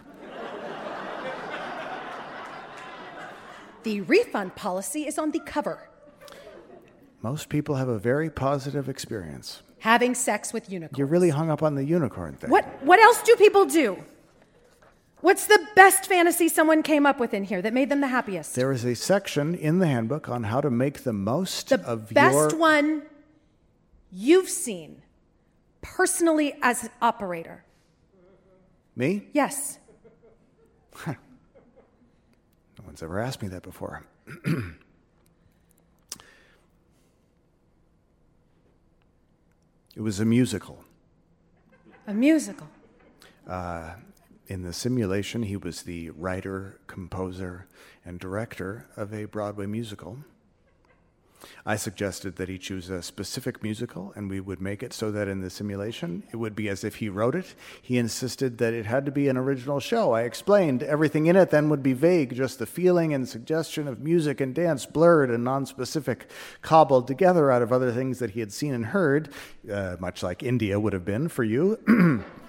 The 3.82 4.00
refund 4.02 4.54
policy 4.56 5.06
is 5.06 5.18
on 5.18 5.30
the 5.30 5.40
cover. 5.40 5.88
Most 7.22 7.48
people 7.50 7.74
have 7.76 7.88
a 7.88 7.98
very 7.98 8.30
positive 8.30 8.88
experience. 8.88 9.62
Having 9.84 10.14
sex 10.14 10.50
with 10.54 10.70
unicorns. 10.72 10.96
You're 10.96 11.06
really 11.06 11.28
hung 11.28 11.50
up 11.50 11.62
on 11.62 11.74
the 11.74 11.84
unicorn 11.84 12.36
thing. 12.36 12.48
What, 12.48 12.64
what 12.82 12.98
else 13.00 13.20
do 13.22 13.36
people 13.36 13.66
do? 13.66 14.02
What's 15.20 15.46
the 15.46 15.60
best 15.76 16.06
fantasy 16.06 16.48
someone 16.48 16.82
came 16.82 17.04
up 17.04 17.20
with 17.20 17.34
in 17.34 17.44
here 17.44 17.60
that 17.60 17.74
made 17.74 17.90
them 17.90 18.00
the 18.00 18.06
happiest? 18.06 18.54
There 18.54 18.72
is 18.72 18.86
a 18.86 18.94
section 18.94 19.54
in 19.54 19.80
the 19.80 19.86
handbook 19.86 20.26
on 20.26 20.44
how 20.44 20.62
to 20.62 20.70
make 20.70 21.04
the 21.04 21.12
most 21.12 21.68
the 21.68 21.82
of 21.82 22.08
best 22.14 22.52
your. 22.52 22.58
one 22.58 23.02
you've 24.10 24.48
seen 24.48 25.02
personally 25.82 26.54
as 26.62 26.84
an 26.84 26.90
operator. 27.02 27.62
Me? 28.96 29.28
Yes. 29.34 29.78
No 31.06 32.86
one's 32.86 33.02
ever 33.02 33.20
asked 33.20 33.42
me 33.42 33.48
that 33.48 33.62
before. 33.62 34.02
it 39.96 40.00
was 40.00 40.20
a 40.20 40.24
musical. 40.24 40.84
A 42.06 42.14
musical. 42.14 42.68
Uh, 43.46 43.94
in 44.46 44.62
the 44.62 44.72
simulation, 44.72 45.44
he 45.44 45.56
was 45.56 45.82
the 45.82 46.10
writer, 46.10 46.80
composer, 46.86 47.66
and 48.04 48.18
director 48.18 48.86
of 48.96 49.14
a 49.14 49.24
Broadway 49.24 49.66
musical. 49.66 50.18
I 51.66 51.76
suggested 51.76 52.36
that 52.36 52.48
he 52.48 52.58
choose 52.58 52.90
a 52.90 53.02
specific 53.02 53.62
musical 53.62 54.12
and 54.16 54.30
we 54.30 54.40
would 54.40 54.60
make 54.60 54.82
it 54.82 54.92
so 54.92 55.10
that 55.10 55.28
in 55.28 55.40
the 55.40 55.50
simulation 55.50 56.24
it 56.32 56.36
would 56.36 56.54
be 56.54 56.68
as 56.68 56.84
if 56.84 56.96
he 56.96 57.08
wrote 57.08 57.34
it. 57.34 57.54
He 57.80 57.98
insisted 57.98 58.58
that 58.58 58.74
it 58.74 58.86
had 58.86 59.06
to 59.06 59.12
be 59.12 59.28
an 59.28 59.36
original 59.36 59.80
show. 59.80 60.12
I 60.12 60.22
explained 60.22 60.82
everything 60.82 61.26
in 61.26 61.36
it 61.36 61.50
then 61.50 61.68
would 61.68 61.82
be 61.82 61.92
vague, 61.92 62.34
just 62.34 62.58
the 62.58 62.66
feeling 62.66 63.14
and 63.14 63.28
suggestion 63.28 63.88
of 63.88 64.00
music 64.00 64.40
and 64.40 64.54
dance 64.54 64.86
blurred 64.86 65.30
and 65.30 65.46
nonspecific, 65.46 66.22
cobbled 66.62 67.06
together 67.06 67.50
out 67.50 67.62
of 67.62 67.72
other 67.72 67.92
things 67.92 68.18
that 68.18 68.30
he 68.30 68.40
had 68.40 68.52
seen 68.52 68.74
and 68.74 68.86
heard, 68.86 69.30
uh, 69.70 69.96
much 70.00 70.22
like 70.22 70.42
India 70.42 70.78
would 70.78 70.92
have 70.92 71.04
been 71.04 71.28
for 71.28 71.44
you. 71.44 71.78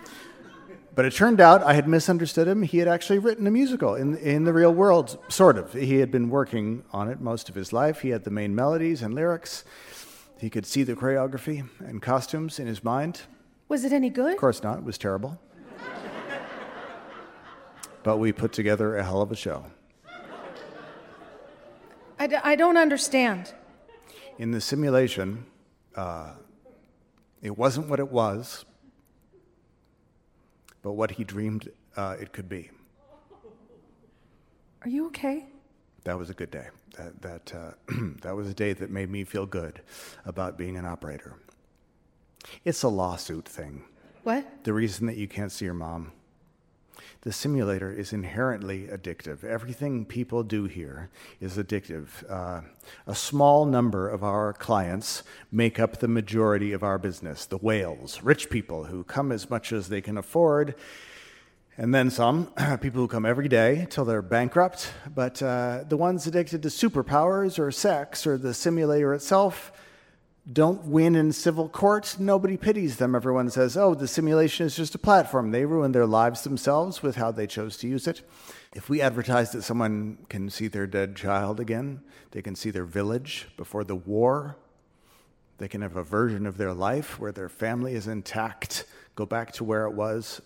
But 0.96 1.04
it 1.04 1.14
turned 1.14 1.42
out 1.42 1.62
I 1.62 1.74
had 1.74 1.90
misunderstood 1.90 2.48
him. 2.48 2.64
He 2.64 2.78
had 2.78 2.88
actually 2.88 3.20
written 3.20 3.46
a 3.46 3.52
musical 3.52 3.96
in, 3.96 4.16
in 4.18 4.46
the 4.46 4.54
real 4.54 4.74
world, 4.74 5.20
sort 5.28 5.58
of. 5.58 5.74
He 5.74 6.00
had 6.00 6.10
been 6.10 6.30
working 6.30 6.84
on 6.94 7.10
it 7.10 7.20
most 7.20 7.50
of 7.50 7.56
his 7.56 7.74
life. 7.74 8.00
He 8.00 8.10
had 8.10 8.24
the 8.24 8.32
main 8.32 8.56
melodies 8.56 9.02
and 9.02 9.14
lyrics. 9.14 9.66
He 10.40 10.50
could 10.50 10.66
see 10.66 10.84
the 10.84 10.96
choreography 10.96 11.68
and 11.80 12.02
costumes 12.02 12.60
in 12.60 12.68
his 12.68 12.82
mind. 12.82 13.22
Was 13.68 13.84
it 13.84 13.92
any 13.92 14.10
good? 14.10 14.34
Of 14.34 14.40
course 14.40 14.64
not, 14.64 14.78
it 14.78 14.84
was 14.86 14.98
terrible. 14.98 15.38
but 18.04 18.18
we 18.18 18.32
put 18.32 18.54
together 18.54 18.96
a 18.96 19.04
hell 19.04 19.22
of 19.22 19.32
a 19.32 19.36
show. 19.36 19.66
I, 22.18 22.28
d- 22.28 22.38
I 22.42 22.56
don't 22.56 22.78
understand. 22.78 23.54
In 24.38 24.52
the 24.52 24.62
simulation, 24.62 25.46
uh, 25.96 26.32
it 27.42 27.58
wasn't 27.58 27.90
what 27.90 28.00
it 28.00 28.10
was, 28.10 28.64
but 30.86 30.92
what 30.92 31.10
he 31.10 31.24
dreamed 31.24 31.68
uh, 31.98 32.16
it 32.22 32.32
could 32.32 32.48
be. 32.48 32.70
Are 34.84 34.88
you 34.88 35.08
okay? 35.08 35.48
That 36.04 36.16
was 36.16 36.30
a 36.30 36.36
good 36.36 36.52
day. 36.52 36.68
That, 36.96 37.22
that, 37.24 37.54
uh, 37.56 37.72
that 38.22 38.36
was 38.36 38.48
a 38.48 38.54
day 38.54 38.74
that 38.74 38.92
made 38.92 39.10
me 39.10 39.24
feel 39.24 39.48
good 39.48 39.82
about 40.26 40.60
being 40.60 40.78
an 40.78 40.86
operator. 40.86 41.38
It's 42.66 42.84
a 42.84 42.88
lawsuit 42.88 43.48
thing. 43.48 43.84
What? 44.22 44.64
The 44.64 44.74
reason 44.74 45.08
that 45.08 45.18
you 45.18 45.28
can't 45.28 45.52
see 45.52 45.66
your 45.66 45.74
mom. 45.74 46.12
The 47.26 47.34
simulator 47.34 47.92
is 47.92 48.14
inherently 48.14 48.88
addictive. 48.88 49.44
Everything 49.44 50.06
people 50.06 50.44
do 50.44 50.66
here 50.66 51.10
is 51.42 51.58
addictive. 51.58 52.08
Uh, 52.30 52.62
a 53.08 53.16
small 53.16 53.66
number 53.66 54.08
of 54.08 54.24
our 54.24 54.54
clients 54.54 55.24
make 55.52 55.80
up 55.80 55.98
the 55.98 56.08
majority 56.08 56.72
of 56.72 56.84
our 56.84 57.00
business 57.00 57.48
the 57.48 57.58
whales, 57.58 58.22
rich 58.22 58.52
people 58.52 58.86
who 58.86 59.04
come 59.04 59.32
as 59.32 59.50
much 59.50 59.74
as 59.74 59.90
they 59.90 60.02
can 60.02 60.20
afford 60.20 60.76
and 61.78 61.94
then 61.94 62.10
some, 62.10 62.54
people 62.82 63.02
who 63.02 63.08
come 63.08 63.26
every 63.26 63.50
day 63.50 63.88
till 63.90 64.06
they're 64.06 64.22
bankrupt. 64.22 64.94
But 65.14 65.42
uh, 65.42 65.84
the 65.90 65.98
ones 65.98 66.26
addicted 66.26 66.64
to 66.64 66.70
superpowers 66.70 67.60
or 67.60 67.72
sex 67.72 68.26
or 68.26 68.38
the 68.38 68.54
simulator 68.54 69.14
itself 69.14 69.72
don't 70.52 70.86
win 70.86 71.16
in 71.16 71.32
civil 71.32 71.68
court. 71.68 72.18
Nobody 72.20 72.56
pities 72.56 72.98
them. 72.98 73.16
Everyone 73.16 73.50
says, 73.50 73.76
oh, 73.76 73.96
the 73.96 74.08
simulation 74.08 74.66
is 74.66 74.76
just 74.76 74.94
a 74.94 75.00
platform. 75.00 75.52
They 75.52 75.66
ruin 75.66 75.92
their 75.92 76.06
lives 76.06 76.44
themselves 76.44 77.02
with 77.02 77.16
how 77.16 77.32
they 77.32 77.48
chose 77.48 77.78
to 77.78 77.88
use 77.88 78.08
it. 78.08 78.22
If 78.74 78.88
we 78.90 79.02
advertise 79.02 79.52
that 79.54 79.64
someone 79.64 80.20
can 80.30 80.50
see 80.50 80.68
their 80.68 80.86
dead 80.86 81.16
child 81.16 81.60
again, 81.60 82.02
they 82.32 82.42
can 82.42 82.56
see 82.56 82.70
their 82.70 82.86
village 82.86 83.48
before 83.58 83.84
the 83.84 83.96
war, 83.96 84.58
they 85.58 85.68
can 85.68 85.82
have 85.82 85.96
a 85.96 86.04
version 86.04 86.46
of 86.46 86.58
their 86.58 86.74
life 86.74 87.20
where 87.20 87.32
their 87.32 87.50
family 87.50 87.94
is 87.94 88.08
intact, 88.08 88.86
go 89.16 89.26
back 89.26 89.54
to 89.54 89.64
where 89.64 89.86
it 89.86 89.94
was 89.94 90.42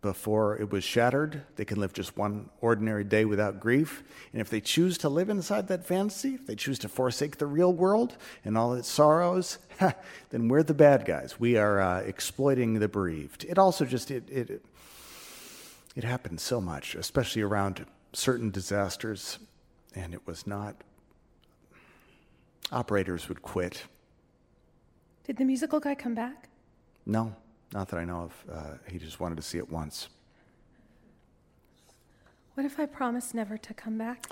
before 0.00 0.56
it 0.56 0.70
was 0.70 0.84
shattered. 0.84 1.42
They 1.56 1.64
can 1.64 1.80
live 1.80 1.92
just 1.92 2.16
one 2.16 2.50
ordinary 2.60 3.04
day 3.04 3.24
without 3.24 3.58
grief. 3.58 4.04
And 4.32 4.40
if 4.40 4.48
they 4.48 4.60
choose 4.60 4.96
to 4.98 5.08
live 5.08 5.28
inside 5.28 5.68
that 5.68 5.84
fantasy, 5.84 6.34
if 6.34 6.46
they 6.46 6.54
choose 6.54 6.78
to 6.80 6.88
forsake 6.88 7.38
the 7.38 7.46
real 7.46 7.72
world 7.72 8.16
and 8.44 8.56
all 8.56 8.74
its 8.74 8.88
sorrows, 8.88 9.58
then 10.30 10.48
we're 10.48 10.62
the 10.62 10.74
bad 10.74 11.04
guys. 11.04 11.40
We 11.40 11.56
are 11.56 11.80
uh, 11.80 12.00
exploiting 12.00 12.74
the 12.74 12.88
bereaved. 12.88 13.44
It 13.44 13.58
also 13.58 13.84
just 13.84 14.10
it 14.10 14.28
it 14.30 14.62
it 15.96 16.04
happens 16.04 16.42
so 16.42 16.60
much, 16.60 16.94
especially 16.94 17.42
around 17.42 17.84
certain 18.12 18.50
disasters, 18.50 19.38
and 19.94 20.14
it 20.14 20.26
was 20.26 20.46
not. 20.46 20.76
Operators 22.70 23.28
would 23.28 23.42
quit. 23.42 23.84
Did 25.24 25.38
the 25.38 25.44
musical 25.44 25.80
guy 25.80 25.94
come 25.94 26.14
back? 26.14 26.48
No. 27.04 27.34
Not 27.72 27.88
that 27.88 27.98
I 27.98 28.04
know 28.04 28.22
of. 28.22 28.44
Uh, 28.50 28.90
he 28.90 28.98
just 28.98 29.20
wanted 29.20 29.36
to 29.36 29.42
see 29.42 29.58
it 29.58 29.70
once. 29.70 30.08
What 32.54 32.64
if 32.64 32.80
I 32.80 32.86
promise 32.86 33.34
never 33.34 33.56
to 33.58 33.74
come 33.74 33.98
back? 33.98 34.26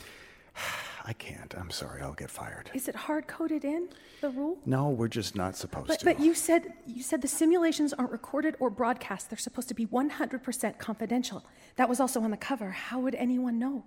I 1.05 1.13
can't. 1.13 1.55
I'm 1.57 1.71
sorry. 1.71 2.03
I'll 2.03 2.15
get 2.15 2.31
fired. 2.31 2.71
Is 2.75 2.89
it 2.89 2.97
hard 2.97 3.29
coded 3.29 3.65
in 3.65 3.89
the 4.21 4.31
rule? 4.31 4.59
No, 4.67 4.91
we're 4.91 5.07
just 5.07 5.37
not 5.37 5.55
supposed 5.55 5.87
but, 5.87 6.01
to. 6.01 6.05
But 6.05 6.19
you 6.19 6.35
said 6.35 6.73
you 6.87 7.05
said 7.05 7.23
the 7.23 7.29
simulations 7.29 7.93
aren't 7.93 8.11
recorded 8.11 8.57
or 8.59 8.71
broadcast. 8.71 9.31
They're 9.31 9.39
supposed 9.39 9.69
to 9.69 9.75
be 9.75 9.87
100% 9.87 10.79
confidential. 10.79 11.45
That 11.77 11.89
was 11.89 12.01
also 12.01 12.21
on 12.23 12.33
the 12.33 12.37
cover. 12.37 12.71
How 12.71 12.99
would 12.99 13.15
anyone 13.15 13.61
know? 13.61 13.85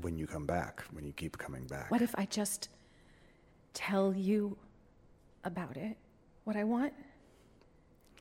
When 0.00 0.16
you 0.16 0.28
come 0.28 0.46
back, 0.46 0.84
when 0.92 1.04
you 1.04 1.12
keep 1.12 1.36
coming 1.36 1.66
back. 1.66 1.90
What 1.90 2.02
if 2.02 2.14
I 2.16 2.26
just 2.26 2.68
tell 3.72 4.14
you 4.14 4.56
about 5.42 5.76
it, 5.76 5.96
what 6.44 6.56
I 6.56 6.62
want? 6.62 6.92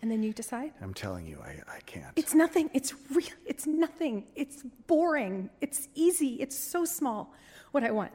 And 0.03 0.11
then 0.11 0.21
you 0.21 0.33
decide? 0.33 0.73
I'm 0.81 0.93
telling 0.93 1.25
you, 1.25 1.39
I, 1.41 1.75
I 1.77 1.79
can't. 1.85 2.11
It's 2.17 2.35
nothing. 2.35 2.69
It's 2.73 2.93
real. 3.15 3.29
It's 3.45 3.65
nothing. 3.65 4.25
It's 4.35 4.61
boring. 4.85 5.49
It's 5.61 5.87
easy. 5.95 6.35
It's 6.41 6.59
so 6.59 6.83
small. 6.83 7.33
What 7.71 7.85
I 7.85 7.91
want. 7.91 8.11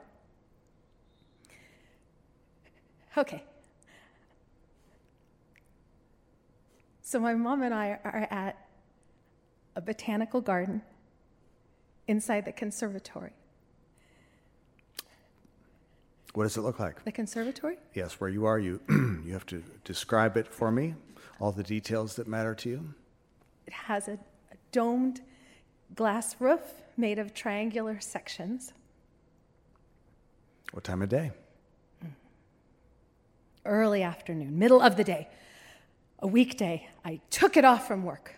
Okay. 3.17 3.43
So 7.01 7.19
my 7.19 7.33
mom 7.33 7.63
and 7.63 7.73
I 7.73 7.99
are 8.05 8.29
at 8.31 8.69
a 9.75 9.81
botanical 9.81 10.43
garden 10.43 10.83
inside 12.07 12.45
the 12.45 12.53
conservatory. 12.53 13.33
What 16.35 16.43
does 16.43 16.59
it 16.59 16.61
look 16.61 16.79
like? 16.79 17.03
The 17.05 17.13
conservatory? 17.13 17.79
Yes, 17.95 18.21
where 18.21 18.29
you 18.29 18.45
are, 18.45 18.59
you 18.59 18.79
you 19.25 19.33
have 19.33 19.47
to 19.47 19.63
describe 19.85 20.37
it 20.37 20.47
for 20.47 20.71
me 20.71 20.95
all 21.41 21.53
the 21.53 21.63
details 21.63 22.17
that 22.17 22.27
matter 22.27 22.55
to 22.55 22.69
you? 22.69 22.95
It 23.67 23.73
has 23.73 24.09
a, 24.09 24.13
a 24.13 24.57
domed 24.73 25.21
glass 25.95 26.37
roof 26.39 26.61
made 26.97 27.19
of 27.19 27.35
triangular 27.35 28.01
sections. 28.01 28.73
What 30.73 30.85
time 30.85 31.03
of 31.03 31.09
day? 31.09 31.33
Early 33.65 34.03
afternoon, 34.03 34.59
middle 34.59 34.81
of 34.81 34.97
the 34.97 35.05
day. 35.05 35.29
A 36.21 36.27
weekday. 36.27 36.89
I 37.05 37.21
took 37.31 37.57
it 37.57 37.65
off 37.65 37.87
from 37.87 38.03
work. 38.03 38.35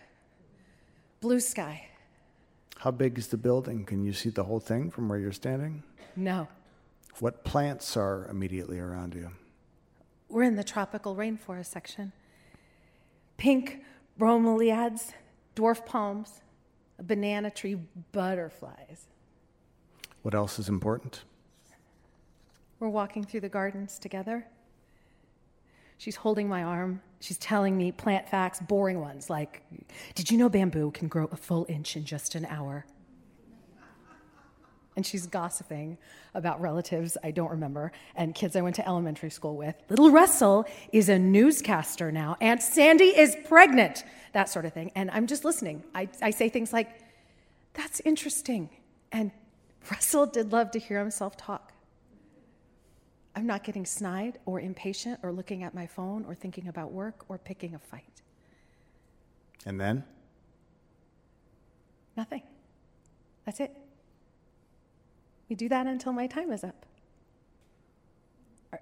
Blue 1.19 1.39
sky. 1.39 1.87
How 2.77 2.91
big 2.91 3.17
is 3.17 3.27
the 3.27 3.37
building? 3.37 3.85
Can 3.85 4.03
you 4.03 4.13
see 4.13 4.29
the 4.29 4.43
whole 4.43 4.59
thing 4.59 4.91
from 4.91 5.07
where 5.07 5.19
you're 5.19 5.31
standing? 5.31 5.83
No. 6.15 6.47
What 7.19 7.43
plants 7.43 7.95
are 7.95 8.27
immediately 8.29 8.79
around 8.79 9.13
you? 9.13 9.31
We're 10.29 10.43
in 10.43 10.55
the 10.55 10.63
tropical 10.63 11.15
rainforest 11.15 11.67
section 11.67 12.13
pink 13.41 13.81
bromeliads, 14.19 15.13
dwarf 15.55 15.83
palms, 15.83 16.41
a 16.99 17.03
banana 17.03 17.49
tree, 17.49 17.75
butterflies. 18.11 19.07
What 20.21 20.35
else 20.35 20.59
is 20.59 20.69
important? 20.69 21.23
We're 22.79 22.89
walking 22.89 23.23
through 23.23 23.39
the 23.39 23.49
gardens 23.49 23.97
together. 23.97 24.45
She's 25.97 26.17
holding 26.17 26.47
my 26.47 26.61
arm. 26.61 27.01
She's 27.19 27.39
telling 27.39 27.75
me 27.75 27.91
plant 27.91 28.29
facts, 28.29 28.59
boring 28.59 29.01
ones 29.01 29.27
like 29.27 29.63
Did 30.13 30.29
you 30.29 30.37
know 30.37 30.47
bamboo 30.47 30.91
can 30.91 31.07
grow 31.07 31.27
a 31.31 31.35
full 31.35 31.65
inch 31.67 31.95
in 31.95 32.05
just 32.05 32.35
an 32.35 32.45
hour? 32.45 32.85
And 34.95 35.05
she's 35.05 35.25
gossiping 35.27 35.97
about 36.33 36.59
relatives 36.61 37.17
I 37.23 37.31
don't 37.31 37.51
remember 37.51 37.91
and 38.15 38.35
kids 38.35 38.55
I 38.55 38.61
went 38.61 38.75
to 38.77 38.87
elementary 38.87 39.29
school 39.29 39.55
with. 39.55 39.75
Little 39.89 40.11
Russell 40.11 40.65
is 40.91 41.09
a 41.09 41.17
newscaster 41.17 42.11
now. 42.11 42.37
Aunt 42.41 42.61
Sandy 42.61 43.17
is 43.17 43.35
pregnant, 43.45 44.03
that 44.33 44.49
sort 44.49 44.65
of 44.65 44.73
thing. 44.73 44.91
And 44.95 45.09
I'm 45.11 45.27
just 45.27 45.45
listening. 45.45 45.83
I, 45.95 46.09
I 46.21 46.31
say 46.31 46.49
things 46.49 46.73
like, 46.73 46.99
that's 47.73 48.01
interesting. 48.01 48.69
And 49.11 49.31
Russell 49.89 50.25
did 50.25 50.51
love 50.51 50.71
to 50.71 50.79
hear 50.79 50.99
himself 50.99 51.37
talk. 51.37 51.71
I'm 53.35 53.47
not 53.47 53.63
getting 53.63 53.85
snide 53.85 54.39
or 54.45 54.59
impatient 54.59 55.19
or 55.23 55.31
looking 55.31 55.63
at 55.63 55.73
my 55.73 55.87
phone 55.87 56.25
or 56.25 56.35
thinking 56.35 56.67
about 56.67 56.91
work 56.91 57.23
or 57.29 57.37
picking 57.37 57.73
a 57.75 57.79
fight. 57.79 58.21
And 59.65 59.79
then? 59.79 60.03
Nothing. 62.17 62.41
That's 63.45 63.61
it. 63.61 63.75
We 65.51 65.55
do 65.55 65.67
that 65.67 65.85
until 65.85 66.13
my 66.13 66.27
time 66.27 66.49
is 66.53 66.63
up. 66.63 66.85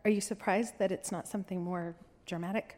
Are 0.05 0.11
you 0.11 0.21
surprised 0.21 0.77
that 0.77 0.91
it's 0.91 1.11
not 1.11 1.27
something 1.27 1.63
more 1.63 1.95
dramatic? 2.27 2.77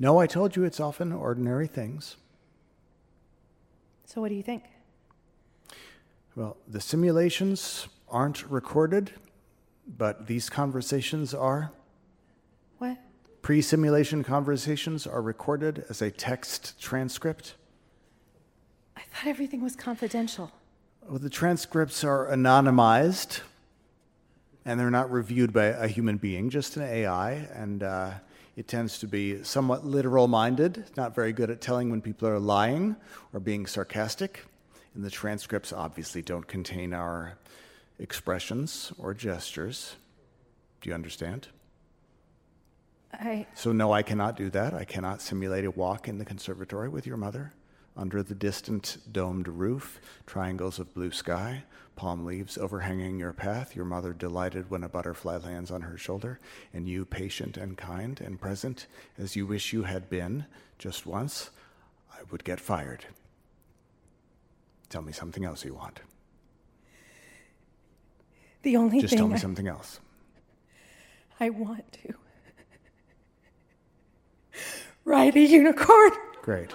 No, 0.00 0.18
I 0.18 0.26
told 0.26 0.56
you 0.56 0.64
it's 0.64 0.80
often 0.80 1.12
ordinary 1.12 1.68
things. 1.68 2.16
So, 4.06 4.20
what 4.20 4.30
do 4.30 4.34
you 4.34 4.42
think? 4.42 4.64
Well, 6.34 6.56
the 6.66 6.80
simulations 6.80 7.86
aren't 8.08 8.44
recorded, 8.50 9.12
but 9.96 10.26
these 10.26 10.50
conversations 10.50 11.34
are. 11.34 11.70
What? 12.78 12.98
Pre 13.42 13.62
simulation 13.62 14.24
conversations 14.24 15.06
are 15.06 15.22
recorded 15.22 15.84
as 15.88 16.02
a 16.02 16.10
text 16.10 16.80
transcript. 16.80 17.54
I 18.96 19.02
thought 19.02 19.28
everything 19.28 19.62
was 19.62 19.76
confidential. 19.76 20.50
Well, 21.08 21.18
the 21.18 21.30
transcripts 21.30 22.04
are 22.04 22.28
anonymized 22.28 23.40
and 24.64 24.78
they're 24.78 24.90
not 24.90 25.10
reviewed 25.10 25.52
by 25.52 25.64
a 25.64 25.88
human 25.88 26.16
being, 26.16 26.48
just 26.48 26.76
an 26.76 26.84
AI. 26.84 27.32
And 27.54 27.82
uh, 27.82 28.12
it 28.56 28.68
tends 28.68 28.98
to 29.00 29.08
be 29.08 29.42
somewhat 29.42 29.84
literal 29.84 30.28
minded, 30.28 30.84
not 30.96 31.14
very 31.14 31.32
good 31.32 31.50
at 31.50 31.60
telling 31.60 31.90
when 31.90 32.00
people 32.00 32.28
are 32.28 32.38
lying 32.38 32.94
or 33.32 33.40
being 33.40 33.66
sarcastic. 33.66 34.44
And 34.94 35.04
the 35.04 35.10
transcripts 35.10 35.72
obviously 35.72 36.22
don't 36.22 36.46
contain 36.46 36.94
our 36.94 37.36
expressions 37.98 38.92
or 38.96 39.12
gestures. 39.12 39.96
Do 40.82 40.88
you 40.88 40.94
understand? 40.94 41.48
I. 43.12 43.46
So, 43.54 43.72
no, 43.72 43.92
I 43.92 44.02
cannot 44.02 44.36
do 44.36 44.50
that. 44.50 44.72
I 44.72 44.84
cannot 44.84 45.20
simulate 45.20 45.64
a 45.64 45.70
walk 45.72 46.06
in 46.06 46.18
the 46.18 46.24
conservatory 46.24 46.88
with 46.88 47.06
your 47.06 47.16
mother. 47.16 47.52
Under 47.96 48.22
the 48.22 48.34
distant 48.34 48.98
domed 49.10 49.48
roof, 49.48 50.00
triangles 50.26 50.78
of 50.78 50.94
blue 50.94 51.10
sky, 51.10 51.64
palm 51.94 52.24
leaves 52.24 52.56
overhanging 52.56 53.18
your 53.18 53.34
path, 53.34 53.76
your 53.76 53.84
mother 53.84 54.14
delighted 54.14 54.70
when 54.70 54.82
a 54.82 54.88
butterfly 54.88 55.36
lands 55.36 55.70
on 55.70 55.82
her 55.82 55.98
shoulder, 55.98 56.40
and 56.72 56.88
you 56.88 57.04
patient 57.04 57.56
and 57.56 57.76
kind 57.76 58.20
and 58.20 58.40
present 58.40 58.86
as 59.18 59.36
you 59.36 59.46
wish 59.46 59.72
you 59.72 59.82
had 59.82 60.08
been 60.08 60.46
just 60.78 61.04
once, 61.06 61.50
I 62.12 62.22
would 62.30 62.44
get 62.44 62.60
fired. 62.60 63.04
Tell 64.88 65.02
me 65.02 65.12
something 65.12 65.44
else 65.44 65.64
you 65.64 65.74
want. 65.74 66.00
The 68.62 68.76
only 68.76 69.00
Just 69.00 69.10
thing 69.10 69.18
tell 69.18 69.28
me 69.28 69.34
I, 69.34 69.38
something 69.38 69.68
else. 69.68 70.00
I 71.40 71.50
want 71.50 71.92
to 72.04 72.14
ride 75.04 75.36
a 75.36 75.40
unicorn. 75.40 76.12
Great. 76.42 76.70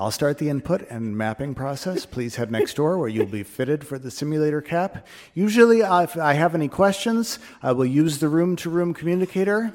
I'll 0.00 0.10
start 0.10 0.38
the 0.38 0.48
input 0.48 0.88
and 0.88 1.14
mapping 1.14 1.54
process. 1.54 2.06
Please 2.06 2.36
head 2.36 2.50
next 2.50 2.72
door 2.72 2.96
where 2.96 3.10
you'll 3.10 3.26
be 3.26 3.42
fitted 3.42 3.86
for 3.86 3.98
the 3.98 4.10
simulator 4.10 4.62
cap. 4.62 5.06
Usually, 5.34 5.80
if 5.80 6.16
I 6.16 6.32
have 6.32 6.54
any 6.54 6.68
questions, 6.68 7.38
I 7.62 7.72
will 7.72 7.84
use 7.84 8.18
the 8.18 8.30
room 8.30 8.56
to 8.56 8.70
room 8.70 8.94
communicator. 8.94 9.74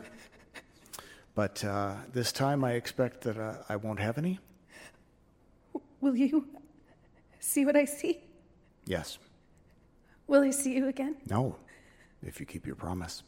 But 1.36 1.64
uh, 1.64 1.98
this 2.12 2.32
time, 2.32 2.64
I 2.64 2.72
expect 2.72 3.22
that 3.22 3.38
uh, 3.38 3.58
I 3.70 3.76
won't 3.76 4.00
have 4.00 4.18
any. 4.18 4.40
Will 6.02 6.16
you 6.16 6.48
see 7.40 7.64
what 7.64 7.76
I 7.76 7.86
see? 7.86 8.18
Yes. 8.88 9.20
Will 10.26 10.42
I 10.42 10.50
see 10.50 10.74
you 10.74 10.88
again? 10.88 11.18
No. 11.30 11.56
If 12.26 12.40
you 12.40 12.48
keep 12.48 12.66
your 12.66 12.76
promise. 12.76 13.22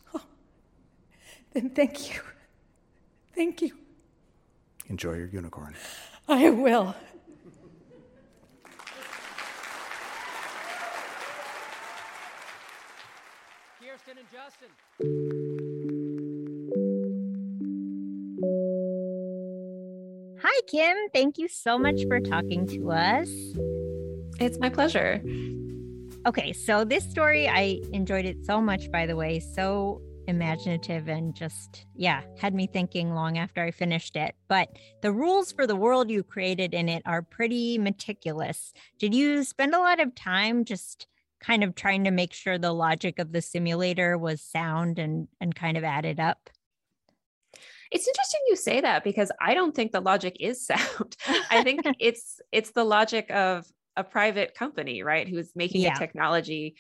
Then 1.53 1.69
thank 1.69 2.11
you. 2.11 2.21
Thank 3.35 3.61
you. 3.61 3.77
Enjoy 4.87 5.13
your 5.13 5.27
unicorn. 5.27 5.75
I 6.27 6.49
will. 6.49 6.95
Kirsten 13.79 14.17
and 14.17 14.27
Justin. 14.31 14.69
Hi, 20.41 20.61
Kim. 20.67 20.97
Thank 21.13 21.37
you 21.37 21.47
so 21.47 21.79
much 21.79 22.05
for 22.07 22.19
talking 22.19 22.67
to 22.67 22.91
us. 22.91 23.29
It's 24.39 24.59
my 24.59 24.69
pleasure. 24.69 25.21
Okay, 26.25 26.53
so 26.53 26.83
this 26.83 27.09
story, 27.09 27.47
I 27.47 27.79
enjoyed 27.93 28.25
it 28.25 28.45
so 28.45 28.61
much, 28.61 28.91
by 28.91 29.05
the 29.05 29.15
way. 29.15 29.39
So 29.39 30.01
imaginative 30.27 31.07
and 31.07 31.35
just, 31.35 31.85
yeah, 31.95 32.21
had 32.37 32.53
me 32.53 32.67
thinking 32.67 33.13
long 33.13 33.37
after 33.37 33.63
I 33.63 33.71
finished 33.71 34.15
it. 34.15 34.35
But 34.47 34.69
the 35.01 35.11
rules 35.11 35.51
for 35.51 35.65
the 35.65 35.75
world 35.75 36.09
you 36.09 36.23
created 36.23 36.73
in 36.73 36.89
it 36.89 37.01
are 37.05 37.21
pretty 37.21 37.77
meticulous. 37.77 38.73
Did 38.99 39.15
you 39.15 39.43
spend 39.43 39.73
a 39.73 39.79
lot 39.79 39.99
of 39.99 40.15
time 40.15 40.65
just 40.65 41.07
kind 41.39 41.63
of 41.63 41.75
trying 41.75 42.03
to 42.03 42.11
make 42.11 42.33
sure 42.33 42.57
the 42.57 42.73
logic 42.73 43.19
of 43.19 43.31
the 43.31 43.41
simulator 43.41 44.17
was 44.17 44.41
sound 44.41 44.99
and, 44.99 45.27
and 45.39 45.55
kind 45.55 45.77
of 45.77 45.83
added 45.83 46.19
up? 46.19 46.49
It's 47.91 48.07
interesting 48.07 48.41
you 48.47 48.55
say 48.55 48.81
that 48.81 49.03
because 49.03 49.31
I 49.39 49.53
don't 49.53 49.73
think 49.75 49.91
the 49.91 50.01
logic 50.01 50.37
is 50.39 50.65
sound. 50.65 51.15
I 51.49 51.63
think 51.63 51.83
it's 51.99 52.41
it's 52.51 52.71
the 52.71 52.83
logic 52.83 53.31
of 53.31 53.65
a 53.95 54.03
private 54.03 54.53
company, 54.55 55.03
right? 55.03 55.27
Who's 55.27 55.51
making 55.55 55.81
Yeah. 55.81 55.95
a 55.95 55.99
technology 55.99 56.75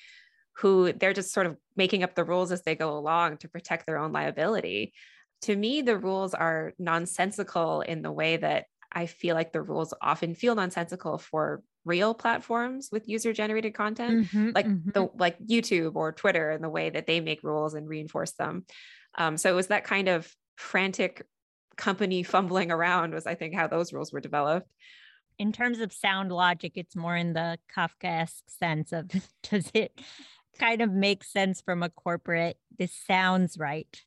who 0.59 0.91
they're 0.93 1.13
just 1.13 1.33
sort 1.33 1.45
of 1.45 1.55
making 1.75 2.03
up 2.03 2.15
the 2.15 2.23
rules 2.23 2.51
as 2.51 2.63
they 2.63 2.75
go 2.75 2.97
along 2.97 3.37
to 3.37 3.47
protect 3.47 3.85
their 3.85 3.97
own 3.97 4.11
liability. 4.11 4.93
To 5.41 5.55
me, 5.55 5.81
the 5.83 5.97
rules 5.97 6.33
are 6.33 6.73
nonsensical 6.79 7.81
in 7.81 8.01
the 8.01 8.11
way 8.11 8.37
that 8.37 8.65
I 8.91 9.05
feel 9.05 9.35
like 9.35 9.51
the 9.51 9.61
rules 9.61 9.93
often 10.01 10.33
feel 10.33 10.55
nonsensical 10.55 11.19
for 11.19 11.61
real 11.85 12.13
platforms 12.13 12.89
with 12.91 13.07
user 13.07 13.33
generated 13.33 13.73
content. 13.73 14.27
Mhm, 14.31 14.55
like 14.55 14.65
mhm. 14.65 14.93
the 14.93 15.09
like 15.19 15.37
YouTube 15.39 15.95
or 15.95 16.11
Twitter 16.11 16.49
and 16.49 16.63
the 16.63 16.69
way 16.69 16.89
that 16.89 17.05
they 17.05 17.19
make 17.19 17.43
rules 17.43 17.75
and 17.75 17.87
reinforce 17.87 18.31
them. 18.31 18.65
Um, 19.17 19.37
so 19.37 19.51
it 19.51 19.55
was 19.55 19.67
that 19.67 19.83
kind 19.83 20.07
of 20.07 20.31
frantic 20.55 21.23
company 21.75 22.23
fumbling 22.23 22.71
around 22.71 23.13
was 23.13 23.27
I 23.27 23.35
think 23.35 23.53
how 23.53 23.67
those 23.67 23.93
rules 23.93 24.11
were 24.11 24.21
developed. 24.21 24.67
in 25.37 25.51
terms 25.51 25.79
of 25.79 25.93
sound 25.93 26.31
logic, 26.31 26.73
it's 26.75 26.95
more 26.95 27.15
in 27.15 27.33
the 27.33 27.59
Kafkaesque 27.75 28.41
sense 28.47 28.91
of 28.91 29.07
does 29.43 29.69
it 29.75 30.01
kind 30.57 30.81
of 30.81 30.91
makes 30.91 31.31
sense 31.31 31.61
from 31.61 31.83
a 31.83 31.89
corporate, 31.89 32.57
this 32.77 32.93
sounds 33.07 33.57
right 33.57 34.03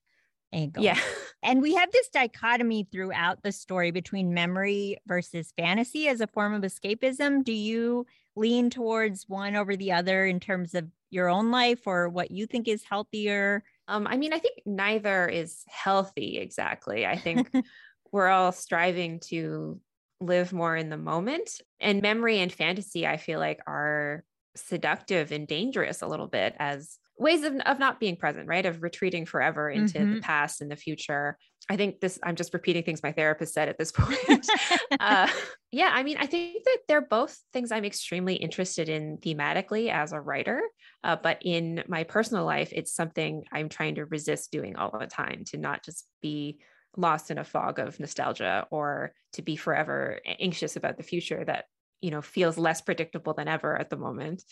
angle. 0.53 0.83
Yeah. 0.83 0.99
And 1.43 1.63
we 1.63 1.75
have 1.77 1.91
this 1.91 2.11
dichotomy 2.11 2.87
throughout 2.93 3.43
the 3.43 3.51
story 3.51 3.93
between 3.93 4.35
memory 4.35 4.99
versus 5.07 5.55
fantasy 5.57 6.07
as 6.07 6.21
a 6.21 6.27
form 6.27 6.53
of 6.53 6.61
escapism. 6.61 7.43
Do 7.43 7.55
you 7.55 8.05
lean 8.37 8.69
towards 8.69 9.27
one 9.27 9.57
over 9.57 9.75
the 9.75 9.93
other 9.93 10.27
in 10.27 10.39
terms 10.39 10.75
of 10.75 10.87
your 11.09 11.31
own 11.31 11.51
life 11.51 11.87
or 11.87 12.11
what 12.11 12.31
you 12.31 12.47
think 12.47 12.69
is 12.69 12.85
healthier? 12.85 13.65
Um, 13.89 14.07
I 14.07 14.19
mean, 14.19 14.35
I 14.35 14.39
think 14.39 14.61
neither 14.67 15.27
is 15.29 15.65
healthy 15.67 16.37
exactly. 16.37 17.07
I 17.07 17.17
think 17.17 17.51
we're 18.13 18.29
all 18.29 18.53
striving 18.53 19.21
to 19.29 19.81
live 20.21 20.53
more 20.53 20.77
in 20.77 20.91
the 20.91 20.99
moment. 20.99 21.63
And 21.81 22.03
memory 22.03 22.41
and 22.41 22.53
fantasy, 22.53 23.07
I 23.07 23.17
feel 23.17 23.41
like, 23.41 23.61
are 23.67 24.25
seductive 24.57 25.33
and 25.33 25.47
dangerous 25.47 26.03
a 26.03 26.07
little 26.07 26.27
bit 26.27 26.55
as 26.59 26.99
ways 27.19 27.43
of, 27.45 27.55
of 27.67 27.79
not 27.79 28.01
being 28.01 28.17
present, 28.17 28.49
right? 28.49 28.65
Of 28.65 28.83
retreating 28.83 29.27
forever 29.27 29.69
into 29.69 30.07
the 30.07 30.17
Mhm. 30.17 30.21
past 30.23 30.61
and 30.63 30.71
the 30.71 30.77
future. 30.77 31.37
I 31.69 31.77
think 31.77 32.01
this, 32.01 32.19
I'm 32.23 32.35
just 32.35 32.55
repeating 32.55 32.83
things 32.83 33.03
my 33.03 33.13
therapist 33.13 33.53
said 33.53 33.69
at 33.69 33.77
this 33.79 33.93
point. 33.97 34.47
uh, 35.01 35.29
yeah, 35.71 35.91
I 35.93 36.03
mean, 36.03 36.17
I 36.19 36.27
think 36.27 36.65
that 36.65 36.79
they're 36.89 37.01
both 37.03 37.39
things 37.53 37.71
I'm 37.73 37.85
extremely 37.85 38.35
interested 38.37 38.89
in 38.89 39.19
thematically 39.19 39.91
as 39.93 40.13
a 40.13 40.21
writer. 40.21 40.63
Uh, 41.05 41.17
but 41.23 41.39
in 41.43 41.85
my 41.89 42.05
personal 42.05 42.45
life, 42.45 42.73
it's 42.73 42.93
something 42.95 43.45
I'm 43.53 43.69
trying 43.69 43.97
to 43.97 44.07
resist 44.07 44.51
doing 44.51 44.77
all 44.77 44.97
the 44.99 45.07
time 45.07 45.45
to 45.49 45.59
not 45.59 45.85
just 45.85 46.07
be 46.23 46.59
lost 46.97 47.31
in 47.31 47.39
a 47.39 47.45
fog 47.45 47.79
of 47.79 48.01
nostalgia 48.01 48.67
or 48.71 49.13
to 49.35 49.43
be 49.43 49.57
forever 49.57 50.21
anxious 50.27 50.75
about 50.75 50.97
the 50.97 51.03
future 51.05 51.45
that, 51.45 51.67
you 52.01 52.11
know, 52.11 52.23
feels 52.23 52.59
less 52.59 52.81
predictable 52.81 53.35
than 53.35 53.49
ever 53.49 53.79
at 53.79 53.91
the 53.91 53.97
moment. 53.97 54.43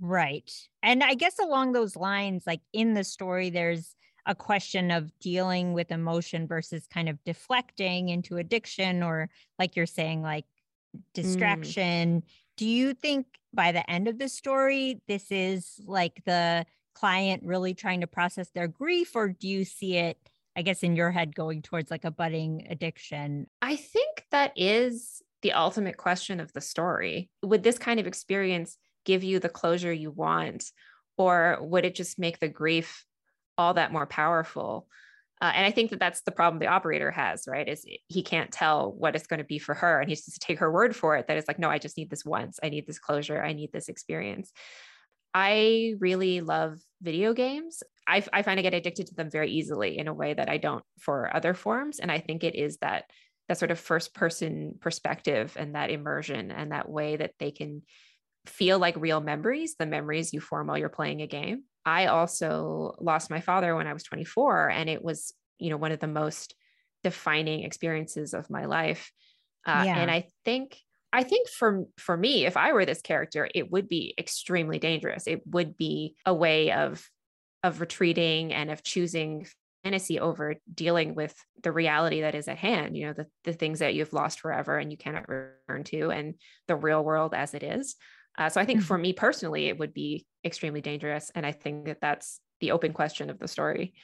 Right. 0.00 0.50
And 0.82 1.02
I 1.02 1.14
guess 1.14 1.38
along 1.38 1.72
those 1.72 1.96
lines, 1.96 2.44
like 2.46 2.60
in 2.72 2.94
the 2.94 3.04
story, 3.04 3.50
there's 3.50 3.94
a 4.26 4.34
question 4.34 4.90
of 4.90 5.12
dealing 5.20 5.72
with 5.72 5.92
emotion 5.92 6.46
versus 6.46 6.86
kind 6.92 7.08
of 7.08 7.22
deflecting 7.24 8.08
into 8.08 8.38
addiction 8.38 9.02
or, 9.02 9.28
like 9.58 9.76
you're 9.76 9.86
saying, 9.86 10.22
like 10.22 10.46
mm. 10.96 11.02
distraction. 11.12 12.22
Do 12.56 12.66
you 12.66 12.94
think 12.94 13.26
by 13.52 13.72
the 13.72 13.88
end 13.88 14.08
of 14.08 14.18
the 14.18 14.28
story, 14.28 15.00
this 15.06 15.30
is 15.30 15.80
like 15.86 16.22
the 16.24 16.66
client 16.94 17.42
really 17.44 17.74
trying 17.74 18.00
to 18.00 18.06
process 18.06 18.48
their 18.50 18.68
grief, 18.68 19.14
or 19.14 19.28
do 19.28 19.46
you 19.48 19.64
see 19.64 19.96
it, 19.96 20.18
I 20.56 20.62
guess, 20.62 20.82
in 20.82 20.96
your 20.96 21.10
head 21.10 21.34
going 21.34 21.62
towards 21.62 21.90
like 21.90 22.04
a 22.04 22.10
budding 22.10 22.66
addiction? 22.70 23.48
I 23.60 23.76
think 23.76 24.24
that 24.30 24.52
is 24.56 25.20
the 25.44 25.52
ultimate 25.52 25.98
question 25.98 26.40
of 26.40 26.52
the 26.54 26.60
story. 26.60 27.28
Would 27.42 27.62
this 27.62 27.78
kind 27.78 28.00
of 28.00 28.06
experience 28.06 28.78
give 29.04 29.22
you 29.22 29.38
the 29.38 29.50
closure 29.50 29.92
you 29.92 30.10
want, 30.10 30.64
or 31.18 31.58
would 31.60 31.84
it 31.84 31.94
just 31.94 32.18
make 32.18 32.40
the 32.40 32.48
grief 32.48 33.04
all 33.58 33.74
that 33.74 33.92
more 33.92 34.06
powerful? 34.06 34.88
Uh, 35.42 35.52
and 35.54 35.66
I 35.66 35.70
think 35.70 35.90
that 35.90 36.00
that's 36.00 36.22
the 36.22 36.32
problem 36.32 36.58
the 36.58 36.68
operator 36.68 37.10
has, 37.10 37.44
right? 37.46 37.68
Is 37.68 37.84
he 38.08 38.22
can't 38.22 38.50
tell 38.50 38.90
what 38.90 39.14
it's 39.14 39.26
going 39.26 39.38
to 39.38 39.44
be 39.44 39.58
for 39.58 39.74
her, 39.74 40.00
and 40.00 40.08
he's 40.08 40.24
just 40.24 40.40
to 40.40 40.46
take 40.46 40.60
her 40.60 40.72
word 40.72 40.96
for 40.96 41.14
it. 41.16 41.28
That 41.28 41.36
it's 41.36 41.46
like, 41.46 41.58
no, 41.58 41.68
I 41.68 41.78
just 41.78 41.98
need 41.98 42.08
this 42.08 42.24
once. 42.24 42.58
I 42.62 42.70
need 42.70 42.86
this 42.86 42.98
closure. 42.98 43.42
I 43.42 43.52
need 43.52 43.70
this 43.70 43.90
experience. 43.90 44.50
I 45.34 45.94
really 45.98 46.40
love 46.40 46.78
video 47.02 47.34
games. 47.34 47.82
I, 48.08 48.24
I 48.32 48.40
find 48.42 48.58
I 48.58 48.62
get 48.62 48.72
addicted 48.72 49.08
to 49.08 49.14
them 49.14 49.30
very 49.30 49.50
easily 49.50 49.98
in 49.98 50.08
a 50.08 50.14
way 50.14 50.32
that 50.32 50.48
I 50.48 50.56
don't 50.56 50.84
for 51.00 51.34
other 51.36 51.52
forms. 51.52 51.98
And 51.98 52.10
I 52.10 52.20
think 52.20 52.44
it 52.44 52.54
is 52.54 52.78
that 52.78 53.04
that 53.48 53.58
sort 53.58 53.70
of 53.70 53.78
first 53.78 54.14
person 54.14 54.76
perspective 54.80 55.56
and 55.58 55.74
that 55.74 55.90
immersion 55.90 56.50
and 56.50 56.72
that 56.72 56.88
way 56.88 57.16
that 57.16 57.32
they 57.38 57.50
can 57.50 57.82
feel 58.46 58.78
like 58.78 58.96
real 58.96 59.20
memories, 59.20 59.76
the 59.78 59.86
memories 59.86 60.32
you 60.32 60.40
form 60.40 60.66
while 60.66 60.78
you're 60.78 60.88
playing 60.88 61.22
a 61.22 61.26
game. 61.26 61.64
I 61.86 62.06
also 62.06 62.94
lost 63.00 63.30
my 63.30 63.40
father 63.40 63.74
when 63.76 63.86
I 63.86 63.92
was 63.92 64.02
24, 64.02 64.70
and 64.70 64.88
it 64.88 65.02
was, 65.02 65.34
you 65.58 65.70
know, 65.70 65.76
one 65.76 65.92
of 65.92 66.00
the 66.00 66.06
most 66.06 66.54
defining 67.02 67.64
experiences 67.64 68.34
of 68.34 68.50
my 68.50 68.64
life. 68.64 69.12
Uh, 69.66 69.84
Yeah. 69.84 69.98
And 69.98 70.10
I 70.10 70.28
think, 70.44 70.78
I 71.12 71.22
think 71.22 71.48
for 71.48 71.84
for 71.98 72.16
me, 72.16 72.44
if 72.46 72.56
I 72.56 72.72
were 72.72 72.84
this 72.84 73.02
character, 73.02 73.48
it 73.54 73.70
would 73.70 73.88
be 73.88 74.14
extremely 74.18 74.78
dangerous. 74.78 75.26
It 75.26 75.46
would 75.46 75.76
be 75.76 76.16
a 76.26 76.34
way 76.34 76.72
of 76.72 77.08
of 77.62 77.80
retreating 77.80 78.52
and 78.52 78.70
of 78.70 78.82
choosing 78.82 79.46
fantasy 79.84 80.18
over 80.18 80.56
dealing 80.74 81.14
with 81.14 81.36
the 81.62 81.70
reality 81.72 82.22
that 82.22 82.34
is 82.34 82.48
at 82.48 82.58
hand. 82.58 82.96
You 82.96 83.06
know, 83.08 83.12
the 83.12 83.26
the 83.44 83.52
things 83.52 83.78
that 83.80 83.94
you've 83.94 84.12
lost 84.12 84.40
forever 84.40 84.78
and 84.78 84.90
you 84.90 84.96
cannot 84.98 85.28
return 85.28 85.84
to, 85.84 86.10
and 86.10 86.34
the 86.66 86.76
real 86.76 87.04
world 87.04 87.34
as 87.34 87.54
it 87.54 87.62
is. 87.62 87.96
Uh, 88.36 88.48
so 88.48 88.60
I 88.60 88.64
think 88.64 88.82
for 88.82 88.98
me 88.98 89.12
personally, 89.12 89.66
it 89.66 89.78
would 89.78 89.94
be 89.94 90.26
extremely 90.44 90.80
dangerous, 90.80 91.30
and 91.34 91.46
I 91.46 91.52
think 91.52 91.86
that 91.86 92.00
that's 92.00 92.40
the 92.60 92.72
open 92.72 92.92
question 92.92 93.30
of 93.30 93.38
the 93.38 93.48
story. 93.48 93.94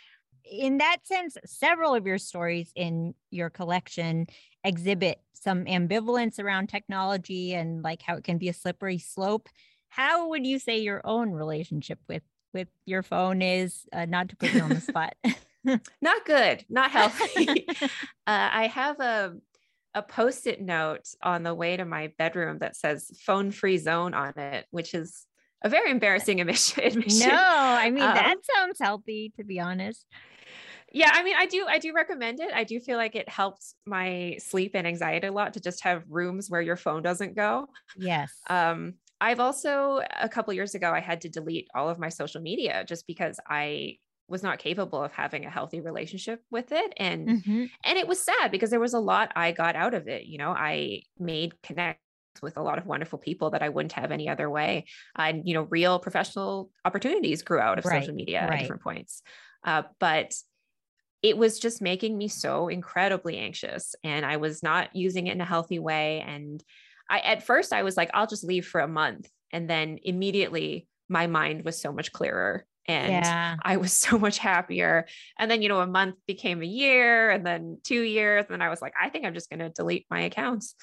in 0.45 0.79
that 0.79 0.99
sense, 1.07 1.37
several 1.47 1.95
of 1.95 2.07
your 2.07 2.19
stories 2.19 2.73
in 2.75 3.14
your 3.31 3.51
collection 3.51 4.27
exhibit 4.64 5.21
some 5.35 5.64
ambivalence 5.66 6.38
around 6.38 6.69
technology 6.69 7.55
and 7.55 7.83
like 7.83 8.03
how 8.03 8.16
it 8.16 8.25
can 8.25 8.38
be 8.38 8.49
a 8.49 8.53
slippery 8.55 8.99
slope. 8.99 9.49
How 9.88 10.29
would 10.29 10.47
you 10.47 10.59
say 10.59 10.79
your 10.79 11.01
own 11.05 11.31
relationship 11.33 11.99
with 12.09 12.23
with 12.53 12.69
your 12.87 13.03
phone 13.03 13.43
is? 13.43 13.85
Uh, 13.93 14.07
not 14.07 14.29
to 14.31 14.37
put 14.37 14.53
you 14.55 14.62
on 14.62 14.71
the 14.71 14.81
spot. 14.90 15.14
not 16.01 16.25
good, 16.25 16.64
not 16.68 16.90
healthy. 16.90 17.66
uh, 17.83 17.88
I 18.27 18.66
have 18.73 19.01
a 19.01 19.35
a 19.92 20.03
post-it 20.03 20.61
note 20.61 21.09
on 21.20 21.42
the 21.42 21.55
way 21.55 21.77
to 21.77 21.85
my 21.85 22.12
bedroom 22.16 22.59
that 22.61 22.77
says 22.77 23.11
phone 23.27 23.51
free 23.51 23.77
zone 23.77 24.14
on 24.14 24.38
it, 24.38 24.66
which 24.70 24.94
is 24.94 25.27
a 25.62 25.68
very 25.68 25.90
embarrassing 25.90 26.40
admission. 26.40 27.05
No, 27.18 27.35
I 27.35 27.90
mean 27.90 28.05
um, 28.05 28.14
that 28.14 28.37
sounds 28.55 28.79
healthy 28.81 29.33
to 29.37 29.44
be 29.44 29.61
honest. 29.61 30.07
Yeah, 30.92 31.11
I 31.12 31.23
mean 31.23 31.35
I 31.37 31.46
do 31.46 31.66
I 31.68 31.79
do 31.79 31.92
recommend 31.92 32.40
it. 32.40 32.51
I 32.55 32.64
do 32.64 32.81
feel 32.81 32.96
like 32.96 33.14
it 33.14 33.29
helps 33.29 33.75
my 33.87 34.37
sleep 34.38 34.73
and 34.75 34.87
anxiety 34.87 35.27
a 35.27 35.33
lot 35.33 35.55
to 35.55 35.61
just 35.61 35.85
have 35.85 36.05
rooms 36.09 36.49
where 36.49 36.62
your 36.62 36.77
phone 36.77 37.03
doesn't 37.03 37.37
go. 37.37 37.68
Yes. 37.96 38.33
Um 38.49 38.94
I've 39.20 39.40
also 39.40 40.01
a 40.18 40.29
couple 40.29 40.55
years 40.55 40.75
ago 40.75 40.90
I 40.92 41.01
had 41.01 41.20
to 41.23 41.29
delete 41.29 41.68
all 41.75 41.88
of 41.88 41.99
my 41.99 42.09
social 42.09 42.40
media 42.40 42.85
just 42.88 43.07
because 43.07 43.38
I 43.46 43.99
was 44.31 44.43
not 44.43 44.59
capable 44.59 45.03
of 45.03 45.12
having 45.12 45.45
a 45.45 45.51
healthy 45.51 45.81
relationship 45.81 46.43
with 46.51 46.73
it 46.73 46.93
and 46.97 47.29
mm-hmm. 47.29 47.64
and 47.85 47.99
it 47.99 48.07
was 48.07 48.25
sad 48.25 48.51
because 48.51 48.71
there 48.71 48.81
was 48.81 48.95
a 48.95 49.01
lot 49.01 49.33
I 49.35 49.53
got 49.53 49.77
out 49.77 49.93
of 49.93 50.09
it 50.09 50.25
you 50.25 50.38
know 50.38 50.51
I 50.51 51.03
made 51.19 51.61
connect 51.62 52.01
with 52.43 52.57
a 52.57 52.62
lot 52.62 52.79
of 52.79 52.87
wonderful 52.87 53.19
people 53.19 53.51
that 53.51 53.62
I 53.62 53.69
wouldn't 53.69 53.93
have 53.93 54.12
any 54.12 54.29
other 54.29 54.49
way 54.49 54.87
and 55.16 55.43
you 55.47 55.55
know 55.55 55.62
real 55.62 55.99
professional 55.99 56.71
opportunities 56.85 57.43
grew 57.43 57.59
out 57.59 57.79
of 57.79 57.85
right. 57.85 58.01
social 58.01 58.14
media 58.14 58.43
right. 58.43 58.53
at 58.53 58.61
different 58.61 58.83
points 58.83 59.23
uh, 59.64 59.83
but 59.99 60.33
it 61.23 61.37
was 61.37 61.59
just 61.59 61.83
making 61.83 62.16
me 62.16 62.29
so 62.29 62.69
incredibly 62.69 63.37
anxious 63.37 63.95
and 64.05 64.25
I 64.25 64.38
was 64.38 64.62
not 64.62 64.95
using 64.95 65.27
it 65.27 65.35
in 65.35 65.40
a 65.40 65.45
healthy 65.45 65.79
way 65.79 66.25
and 66.27 66.62
I 67.11 67.19
at 67.19 67.43
first 67.43 67.73
I 67.73 67.83
was 67.83 67.97
like 67.97 68.11
I'll 68.14 68.29
just 68.29 68.45
leave 68.45 68.66
for 68.66 68.81
a 68.81 68.88
month 68.88 69.29
and 69.53 69.69
then 69.69 69.99
immediately 70.03 70.87
my 71.09 71.27
mind 71.27 71.64
was 71.64 71.81
so 71.81 71.93
much 71.93 72.12
clearer 72.12 72.64
and 72.90 73.24
yeah. 73.24 73.57
I 73.62 73.76
was 73.76 73.92
so 74.07 74.18
much 74.18 74.38
happier. 74.38 75.07
And 75.38 75.50
then, 75.50 75.62
you 75.62 75.68
know, 75.68 75.81
a 75.81 75.87
month 75.87 76.16
became 76.26 76.62
a 76.62 76.66
year 76.66 77.31
and 77.31 77.46
then 77.46 77.79
two 77.85 78.03
years. 78.03 78.46
And 78.48 78.55
then 78.55 78.62
I 78.62 78.68
was 78.68 78.83
like, 78.83 78.94
I 79.00 79.09
think 79.09 79.24
I'm 79.24 79.35
just 79.35 79.50
going 79.50 79.61
to 79.61 79.70
delete 79.70 80.07
my 80.11 80.22
accounts. 80.22 80.74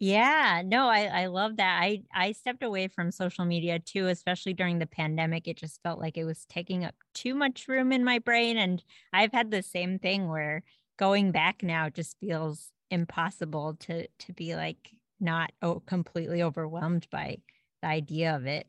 Yeah, 0.00 0.62
no, 0.64 0.88
I, 0.88 1.04
I 1.04 1.26
love 1.26 1.56
that. 1.56 1.80
I, 1.80 2.02
I 2.12 2.32
stepped 2.32 2.62
away 2.62 2.88
from 2.88 3.10
social 3.10 3.44
media 3.44 3.78
too, 3.78 4.08
especially 4.08 4.52
during 4.52 4.78
the 4.78 4.86
pandemic. 4.86 5.46
It 5.46 5.56
just 5.56 5.80
felt 5.82 6.00
like 6.00 6.18
it 6.18 6.24
was 6.24 6.44
taking 6.48 6.84
up 6.84 6.94
too 7.14 7.34
much 7.34 7.68
room 7.68 7.92
in 7.92 8.04
my 8.04 8.18
brain. 8.18 8.56
And 8.56 8.82
I've 9.12 9.32
had 9.32 9.50
the 9.50 9.62
same 9.62 9.98
thing 9.98 10.28
where 10.28 10.62
going 10.98 11.32
back 11.32 11.62
now 11.62 11.88
just 11.88 12.18
feels 12.20 12.70
impossible 12.90 13.76
to 13.80 14.06
to 14.06 14.32
be 14.32 14.54
like 14.54 14.90
not 15.20 15.52
oh, 15.62 15.80
completely 15.86 16.42
overwhelmed 16.42 17.06
by 17.10 17.38
the 17.82 17.88
idea 17.88 18.36
of 18.36 18.46
it. 18.46 18.66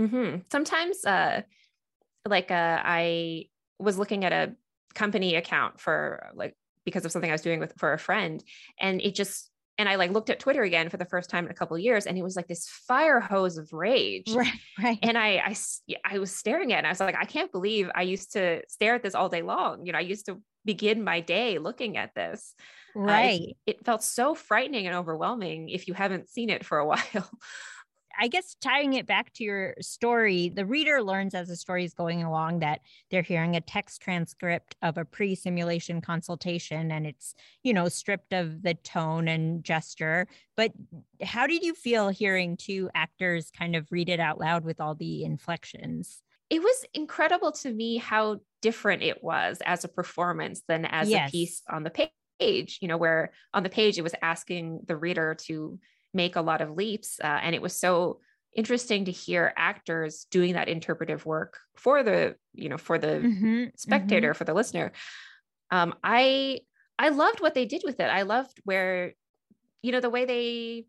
Mm-hmm. 0.00 0.40
Sometimes 0.50 1.04
uh 1.04 1.42
like 2.26 2.50
uh, 2.50 2.80
I 2.82 3.46
was 3.78 3.98
looking 3.98 4.24
at 4.24 4.32
a 4.32 4.54
company 4.94 5.34
account 5.34 5.80
for 5.80 6.30
like 6.34 6.54
because 6.84 7.04
of 7.04 7.12
something 7.12 7.30
I 7.30 7.34
was 7.34 7.42
doing 7.42 7.60
with 7.60 7.74
for 7.78 7.92
a 7.92 7.98
friend, 7.98 8.42
and 8.80 9.00
it 9.00 9.14
just 9.14 9.50
and 9.76 9.88
I 9.88 9.96
like 9.96 10.12
looked 10.12 10.30
at 10.30 10.38
Twitter 10.38 10.62
again 10.62 10.88
for 10.88 10.96
the 10.96 11.04
first 11.04 11.30
time 11.30 11.46
in 11.46 11.50
a 11.50 11.54
couple 11.54 11.76
years, 11.78 12.06
and 12.06 12.16
it 12.16 12.22
was 12.22 12.36
like 12.36 12.46
this 12.46 12.68
fire 12.68 13.20
hose 13.20 13.58
of 13.58 13.72
rage. 13.72 14.32
Right, 14.32 14.52
right. 14.82 14.98
And 15.02 15.18
I, 15.18 15.42
I, 15.44 15.56
I 16.04 16.18
was 16.18 16.34
staring 16.34 16.72
at 16.72 16.76
it. 16.76 16.78
And 16.78 16.86
I 16.86 16.90
was 16.90 17.00
like, 17.00 17.16
I 17.18 17.24
can't 17.24 17.50
believe 17.50 17.90
I 17.94 18.02
used 18.02 18.32
to 18.34 18.62
stare 18.68 18.94
at 18.94 19.02
this 19.02 19.14
all 19.14 19.28
day 19.28 19.42
long. 19.42 19.84
You 19.84 19.92
know, 19.92 19.98
I 19.98 20.02
used 20.02 20.26
to 20.26 20.40
begin 20.64 21.02
my 21.02 21.20
day 21.20 21.58
looking 21.58 21.96
at 21.96 22.14
this. 22.14 22.54
Right. 22.94 23.40
Uh, 23.40 23.44
it, 23.44 23.56
it, 23.78 23.84
felt 23.84 24.04
so 24.04 24.36
frightening 24.36 24.86
and 24.86 24.94
overwhelming 24.94 25.68
if 25.68 25.88
you 25.88 25.94
haven't 25.94 26.28
seen 26.28 26.50
it 26.50 26.64
for 26.64 26.78
a 26.78 26.86
while. 26.86 27.30
I 28.18 28.28
guess 28.28 28.56
tying 28.60 28.94
it 28.94 29.06
back 29.06 29.32
to 29.34 29.44
your 29.44 29.74
story, 29.80 30.48
the 30.48 30.66
reader 30.66 31.02
learns 31.02 31.34
as 31.34 31.48
the 31.48 31.56
story 31.56 31.84
is 31.84 31.94
going 31.94 32.22
along 32.22 32.60
that 32.60 32.80
they're 33.10 33.22
hearing 33.22 33.56
a 33.56 33.60
text 33.60 34.00
transcript 34.00 34.76
of 34.82 34.98
a 34.98 35.04
pre 35.04 35.34
simulation 35.34 36.00
consultation 36.00 36.90
and 36.90 37.06
it's, 37.06 37.34
you 37.62 37.72
know, 37.72 37.88
stripped 37.88 38.32
of 38.32 38.62
the 38.62 38.74
tone 38.74 39.28
and 39.28 39.64
gesture. 39.64 40.26
But 40.56 40.72
how 41.22 41.46
did 41.46 41.62
you 41.62 41.74
feel 41.74 42.08
hearing 42.08 42.56
two 42.56 42.90
actors 42.94 43.50
kind 43.50 43.76
of 43.76 43.90
read 43.90 44.08
it 44.08 44.20
out 44.20 44.40
loud 44.40 44.64
with 44.64 44.80
all 44.80 44.94
the 44.94 45.24
inflections? 45.24 46.22
It 46.50 46.62
was 46.62 46.84
incredible 46.94 47.52
to 47.52 47.72
me 47.72 47.96
how 47.96 48.40
different 48.62 49.02
it 49.02 49.22
was 49.22 49.58
as 49.64 49.84
a 49.84 49.88
performance 49.88 50.62
than 50.68 50.84
as 50.84 51.08
yes. 51.08 51.28
a 51.28 51.32
piece 51.32 51.62
on 51.70 51.82
the 51.82 52.08
page, 52.38 52.78
you 52.80 52.88
know, 52.88 52.96
where 52.96 53.32
on 53.52 53.62
the 53.62 53.70
page 53.70 53.98
it 53.98 54.02
was 54.02 54.14
asking 54.22 54.80
the 54.86 54.96
reader 54.96 55.34
to 55.46 55.78
make 56.14 56.36
a 56.36 56.40
lot 56.40 56.60
of 56.60 56.70
leaps. 56.70 57.18
Uh, 57.22 57.40
and 57.42 57.54
it 57.54 57.62
was 57.62 57.76
so 57.76 58.20
interesting 58.54 59.06
to 59.06 59.10
hear 59.10 59.52
actors 59.56 60.26
doing 60.30 60.54
that 60.54 60.68
interpretive 60.68 61.26
work 61.26 61.58
for 61.76 62.02
the, 62.02 62.36
you 62.54 62.68
know, 62.68 62.78
for 62.78 62.98
the 62.98 63.06
mm-hmm, 63.06 63.64
spectator, 63.76 64.30
mm-hmm. 64.30 64.38
for 64.38 64.44
the 64.44 64.54
listener. 64.54 64.92
Um, 65.70 65.94
I 66.02 66.60
I 66.98 67.08
loved 67.08 67.40
what 67.40 67.54
they 67.54 67.66
did 67.66 67.82
with 67.84 67.98
it. 67.98 68.04
I 68.04 68.22
loved 68.22 68.60
where, 68.64 69.14
you 69.82 69.90
know, 69.90 70.00
the 70.00 70.10
way 70.10 70.24
they 70.24 70.86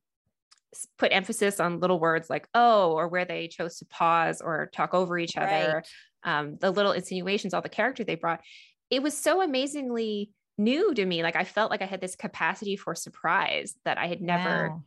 put 0.97 1.13
emphasis 1.13 1.59
on 1.59 1.79
little 1.79 1.99
words 1.99 2.29
like 2.29 2.47
oh 2.53 2.91
or 2.91 3.07
where 3.07 3.25
they 3.25 3.47
chose 3.47 3.77
to 3.77 3.85
pause 3.85 4.41
or 4.41 4.69
talk 4.73 4.93
over 4.93 5.17
each 5.17 5.37
other 5.37 5.83
right. 6.25 6.39
um, 6.39 6.57
the 6.59 6.71
little 6.71 6.91
insinuations 6.91 7.53
all 7.53 7.61
the 7.61 7.69
character 7.69 8.03
they 8.03 8.15
brought 8.15 8.41
it 8.89 9.01
was 9.01 9.15
so 9.15 9.41
amazingly 9.41 10.31
new 10.57 10.93
to 10.93 11.05
me 11.05 11.23
like 11.23 11.35
i 11.35 11.43
felt 11.43 11.71
like 11.71 11.81
i 11.81 11.85
had 11.85 12.01
this 12.01 12.15
capacity 12.15 12.75
for 12.75 12.95
surprise 12.95 13.75
that 13.85 13.97
i 13.97 14.07
had 14.07 14.21
never 14.21 14.69
wow. 14.69 14.83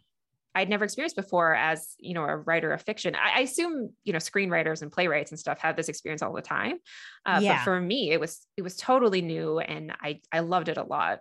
I'd 0.58 0.68
never 0.68 0.84
experienced 0.84 1.16
before 1.16 1.54
as, 1.54 1.94
you 1.98 2.14
know, 2.14 2.24
a 2.24 2.36
writer 2.36 2.72
of 2.72 2.82
fiction. 2.82 3.14
I, 3.14 3.38
I, 3.38 3.40
assume, 3.42 3.90
you 4.04 4.12
know, 4.12 4.18
screenwriters 4.18 4.82
and 4.82 4.90
playwrights 4.90 5.30
and 5.30 5.38
stuff 5.38 5.60
have 5.60 5.76
this 5.76 5.88
experience 5.88 6.22
all 6.22 6.32
the 6.32 6.42
time. 6.42 6.78
Uh, 7.24 7.40
yeah. 7.42 7.58
But 7.58 7.64
for 7.64 7.80
me, 7.80 8.10
it 8.10 8.18
was, 8.20 8.46
it 8.56 8.62
was 8.62 8.76
totally 8.76 9.22
new 9.22 9.58
and 9.60 9.92
I, 10.00 10.20
I 10.32 10.40
loved 10.40 10.68
it 10.68 10.76
a 10.76 10.82
lot. 10.82 11.20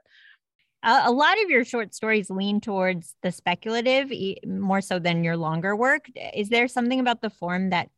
A, 0.83 1.11
lot 1.11 1.41
of 1.43 1.49
your 1.49 1.65
short 1.65 1.93
stories 1.93 2.29
lean 2.29 2.61
towards 2.61 3.15
the 3.21 3.31
speculative 3.31 4.11
more 4.45 4.79
so 4.79 4.99
than 4.99 5.23
your 5.23 5.35
longer 5.35 5.75
work. 5.75 6.05
Is 6.33 6.49
there 6.49 6.67
something 6.67 6.99
about 6.99 7.21
the 7.21 7.29
form 7.29 7.71
that 7.71 7.89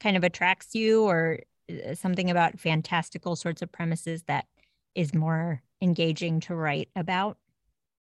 kind 0.00 0.16
of 0.16 0.24
attracts 0.24 0.74
you 0.74 1.04
or 1.04 1.40
uh, 1.70 1.94
something 1.94 2.30
about 2.30 2.60
fantastical 2.60 3.36
sorts 3.36 3.62
of 3.62 3.72
premises 3.72 4.22
that 4.28 4.46
is 4.94 5.14
more 5.14 5.62
engaging 5.82 6.40
to 6.40 6.54
write 6.54 6.88
about? 6.94 7.38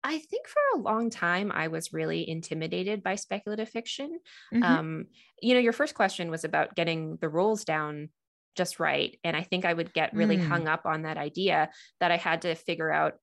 I 0.07 0.19
think 0.19 0.47
for 0.47 0.61
a 0.75 0.83
long 0.83 1.11
time, 1.11 1.51
I 1.53 1.67
was 1.67 1.93
really 1.93 2.29
intimidated 2.29 3.03
by 3.03 3.17
speculative 3.17 3.69
fiction. 3.69 4.21
Mm-hmm. 4.55 4.63
Um, 4.63 5.07
you 5.43 5.55
know, 5.55 5.61
your 5.61 5.73
first 5.73 5.97
question 5.97 6.31
was 6.31 6.45
about 6.45 6.77
getting 6.77 7.19
the 7.21 7.29
rules 7.29 7.65
down 7.65 8.11
just 8.55 8.79
right. 8.79 9.19
And 9.25 9.37
I 9.37 9.43
think 9.43 9.65
I 9.65 9.75
would 9.75 9.93
get 9.93 10.15
really 10.15 10.37
mm. 10.37 10.47
hung 10.47 10.69
up 10.69 10.87
on 10.87 11.03
that 11.03 11.17
idea 11.17 11.71
that 11.99 12.13
I 12.13 12.19
had 12.19 12.43
to 12.43 12.55
figure 12.55 12.91
out 12.91 13.15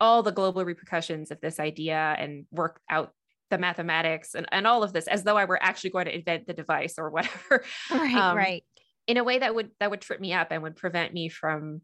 all 0.00 0.22
the 0.22 0.30
global 0.30 0.66
repercussions 0.66 1.30
of 1.30 1.40
this 1.40 1.58
idea 1.58 2.14
and 2.18 2.44
work 2.52 2.78
out 2.90 3.12
the 3.48 3.56
mathematics 3.56 4.34
and, 4.34 4.46
and 4.52 4.66
all 4.66 4.82
of 4.82 4.92
this 4.92 5.08
as 5.08 5.22
though 5.24 5.38
I 5.38 5.46
were 5.46 5.60
actually 5.60 5.90
going 5.90 6.04
to 6.04 6.14
invent 6.14 6.46
the 6.46 6.52
device 6.52 6.96
or 6.98 7.08
whatever. 7.10 7.64
Right, 7.90 8.14
um, 8.14 8.36
right. 8.36 8.64
In 9.06 9.16
a 9.16 9.24
way 9.24 9.38
that 9.38 9.54
would 9.54 9.70
that 9.80 9.90
would 9.90 10.02
trip 10.02 10.20
me 10.20 10.34
up 10.34 10.48
and 10.50 10.62
would 10.62 10.76
prevent 10.76 11.14
me 11.14 11.30
from 11.30 11.80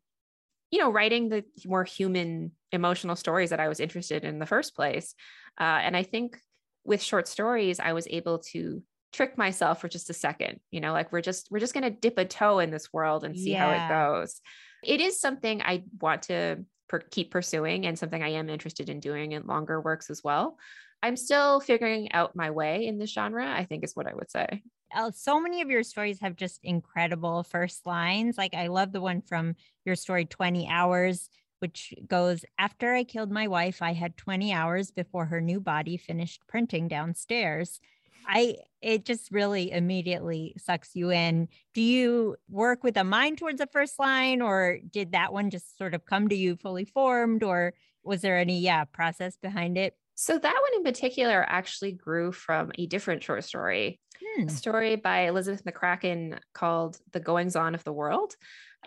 you 0.74 0.80
know, 0.80 0.90
writing 0.90 1.28
the 1.28 1.44
more 1.64 1.84
human 1.84 2.50
emotional 2.72 3.14
stories 3.14 3.50
that 3.50 3.60
I 3.60 3.68
was 3.68 3.78
interested 3.78 4.24
in, 4.24 4.30
in 4.30 4.38
the 4.40 4.46
first 4.46 4.74
place. 4.74 5.14
Uh, 5.60 5.78
and 5.80 5.96
I 5.96 6.02
think 6.02 6.36
with 6.84 7.00
short 7.00 7.28
stories, 7.28 7.78
I 7.78 7.92
was 7.92 8.08
able 8.10 8.40
to 8.50 8.82
trick 9.12 9.38
myself 9.38 9.80
for 9.80 9.86
just 9.86 10.10
a 10.10 10.14
second, 10.14 10.58
you 10.72 10.80
know, 10.80 10.92
like 10.92 11.12
we're 11.12 11.20
just, 11.20 11.46
we're 11.48 11.60
just 11.60 11.74
going 11.74 11.84
to 11.84 11.90
dip 11.90 12.18
a 12.18 12.24
toe 12.24 12.58
in 12.58 12.72
this 12.72 12.92
world 12.92 13.22
and 13.22 13.38
see 13.38 13.52
yeah. 13.52 13.60
how 13.64 13.70
it 13.70 13.88
goes. 13.88 14.40
It 14.82 15.00
is 15.00 15.20
something 15.20 15.62
I 15.62 15.84
want 16.00 16.22
to 16.22 16.64
per- 16.88 16.98
keep 17.08 17.30
pursuing 17.30 17.86
and 17.86 17.96
something 17.96 18.20
I 18.20 18.30
am 18.30 18.50
interested 18.50 18.88
in 18.88 18.98
doing 18.98 19.30
in 19.30 19.46
longer 19.46 19.80
works 19.80 20.10
as 20.10 20.24
well. 20.24 20.58
I'm 21.04 21.16
still 21.16 21.60
figuring 21.60 22.10
out 22.10 22.34
my 22.34 22.50
way 22.50 22.88
in 22.88 22.98
this 22.98 23.12
genre, 23.12 23.48
I 23.48 23.64
think 23.64 23.84
is 23.84 23.94
what 23.94 24.08
I 24.08 24.14
would 24.14 24.28
say. 24.28 24.64
Uh, 24.92 25.10
so 25.10 25.40
many 25.40 25.60
of 25.60 25.70
your 25.70 25.82
stories 25.82 26.20
have 26.20 26.36
just 26.36 26.60
incredible 26.62 27.42
first 27.42 27.86
lines. 27.86 28.38
Like 28.38 28.54
I 28.54 28.68
love 28.68 28.92
the 28.92 29.00
one 29.00 29.22
from 29.22 29.56
your 29.84 29.96
story 29.96 30.24
20 30.24 30.68
hours 30.68 31.28
which 31.60 31.94
goes 32.06 32.44
after 32.58 32.92
I 32.92 33.04
killed 33.04 33.30
my 33.30 33.48
wife 33.48 33.80
I 33.80 33.92
had 33.94 34.16
20 34.16 34.52
hours 34.52 34.90
before 34.90 35.26
her 35.26 35.40
new 35.40 35.60
body 35.60 35.96
finished 35.96 36.46
printing 36.46 36.88
downstairs. 36.88 37.80
I 38.26 38.56
it 38.82 39.04
just 39.04 39.30
really 39.30 39.70
immediately 39.70 40.54
sucks 40.58 40.94
you 40.94 41.10
in. 41.10 41.48
Do 41.72 41.80
you 41.82 42.36
work 42.48 42.84
with 42.84 42.96
a 42.96 43.04
mind 43.04 43.38
towards 43.38 43.58
the 43.58 43.66
first 43.66 43.98
line 43.98 44.40
or 44.42 44.78
did 44.90 45.12
that 45.12 45.32
one 45.32 45.50
just 45.50 45.76
sort 45.78 45.94
of 45.94 46.04
come 46.04 46.28
to 46.28 46.34
you 46.36 46.56
fully 46.56 46.84
formed 46.84 47.42
or 47.42 47.74
was 48.02 48.20
there 48.20 48.38
any 48.38 48.60
yeah 48.60 48.84
process 48.84 49.36
behind 49.38 49.78
it? 49.78 49.96
So 50.14 50.38
that 50.38 50.54
one 50.54 50.78
in 50.78 50.84
particular 50.84 51.44
actually 51.46 51.92
grew 51.92 52.32
from 52.32 52.70
a 52.78 52.86
different 52.86 53.22
short 53.22 53.44
story, 53.44 54.00
Hmm. 54.36 54.46
a 54.46 54.50
story 54.50 54.96
by 54.96 55.26
Elizabeth 55.26 55.64
McCracken 55.64 56.38
called 56.52 56.98
The 57.12 57.20
Goings 57.20 57.56
On 57.56 57.74
of 57.74 57.82
the 57.84 57.92
World. 57.92 58.34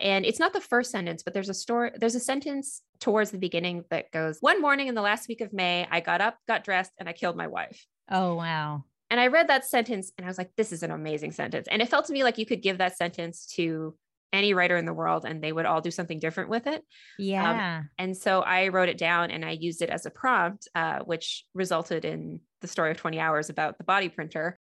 And 0.00 0.24
it's 0.24 0.38
not 0.38 0.52
the 0.52 0.60
first 0.60 0.90
sentence, 0.90 1.22
but 1.22 1.34
there's 1.34 1.48
a 1.48 1.54
story, 1.54 1.90
there's 1.96 2.14
a 2.14 2.20
sentence 2.20 2.82
towards 3.00 3.30
the 3.30 3.38
beginning 3.38 3.84
that 3.90 4.10
goes, 4.10 4.38
One 4.40 4.60
morning 4.62 4.88
in 4.88 4.94
the 4.94 5.02
last 5.02 5.28
week 5.28 5.40
of 5.40 5.52
May, 5.52 5.86
I 5.90 6.00
got 6.00 6.20
up, 6.20 6.38
got 6.46 6.64
dressed, 6.64 6.92
and 6.98 7.08
I 7.08 7.12
killed 7.12 7.36
my 7.36 7.46
wife. 7.46 7.84
Oh, 8.10 8.34
wow. 8.34 8.84
And 9.10 9.18
I 9.20 9.26
read 9.28 9.48
that 9.48 9.64
sentence 9.64 10.12
and 10.16 10.24
I 10.26 10.28
was 10.28 10.38
like, 10.38 10.50
this 10.56 10.72
is 10.72 10.82
an 10.82 10.90
amazing 10.90 11.32
sentence. 11.32 11.66
And 11.70 11.80
it 11.80 11.88
felt 11.88 12.06
to 12.06 12.12
me 12.12 12.24
like 12.24 12.38
you 12.38 12.46
could 12.46 12.62
give 12.62 12.78
that 12.78 12.96
sentence 12.96 13.46
to 13.56 13.94
any 14.32 14.54
writer 14.54 14.76
in 14.76 14.84
the 14.84 14.92
world 14.92 15.24
and 15.24 15.42
they 15.42 15.52
would 15.52 15.66
all 15.66 15.80
do 15.80 15.90
something 15.90 16.18
different 16.18 16.50
with 16.50 16.66
it. 16.66 16.82
Yeah. 17.18 17.82
And 17.98 18.16
so 18.16 18.40
I 18.40 18.68
wrote 18.68 18.88
it 18.88 18.98
down 18.98 19.30
and 19.30 19.44
I 19.44 19.52
used 19.52 19.82
it 19.82 19.90
as 19.90 20.06
a 20.06 20.10
prompt, 20.10 20.68
uh, 20.74 21.00
which 21.00 21.44
resulted 21.54 22.04
in 22.04 22.40
the 22.60 22.68
story 22.68 22.90
of 22.90 22.96
20 22.96 23.18
hours 23.18 23.48
about 23.48 23.78
the 23.78 23.84
body 23.84 24.08
printer. 24.08 24.58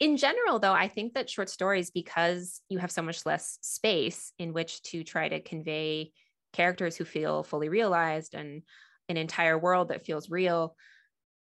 In 0.00 0.16
general, 0.16 0.58
though, 0.58 0.72
I 0.72 0.88
think 0.88 1.14
that 1.14 1.30
short 1.30 1.48
stories, 1.48 1.90
because 1.90 2.60
you 2.68 2.78
have 2.78 2.90
so 2.90 3.02
much 3.02 3.24
less 3.24 3.58
space 3.62 4.32
in 4.38 4.52
which 4.52 4.82
to 4.82 5.04
try 5.04 5.28
to 5.28 5.40
convey 5.40 6.12
characters 6.52 6.96
who 6.96 7.04
feel 7.04 7.44
fully 7.44 7.68
realized 7.68 8.34
and 8.34 8.62
an 9.08 9.16
entire 9.16 9.58
world 9.58 9.88
that 9.88 10.04
feels 10.04 10.30
real, 10.30 10.74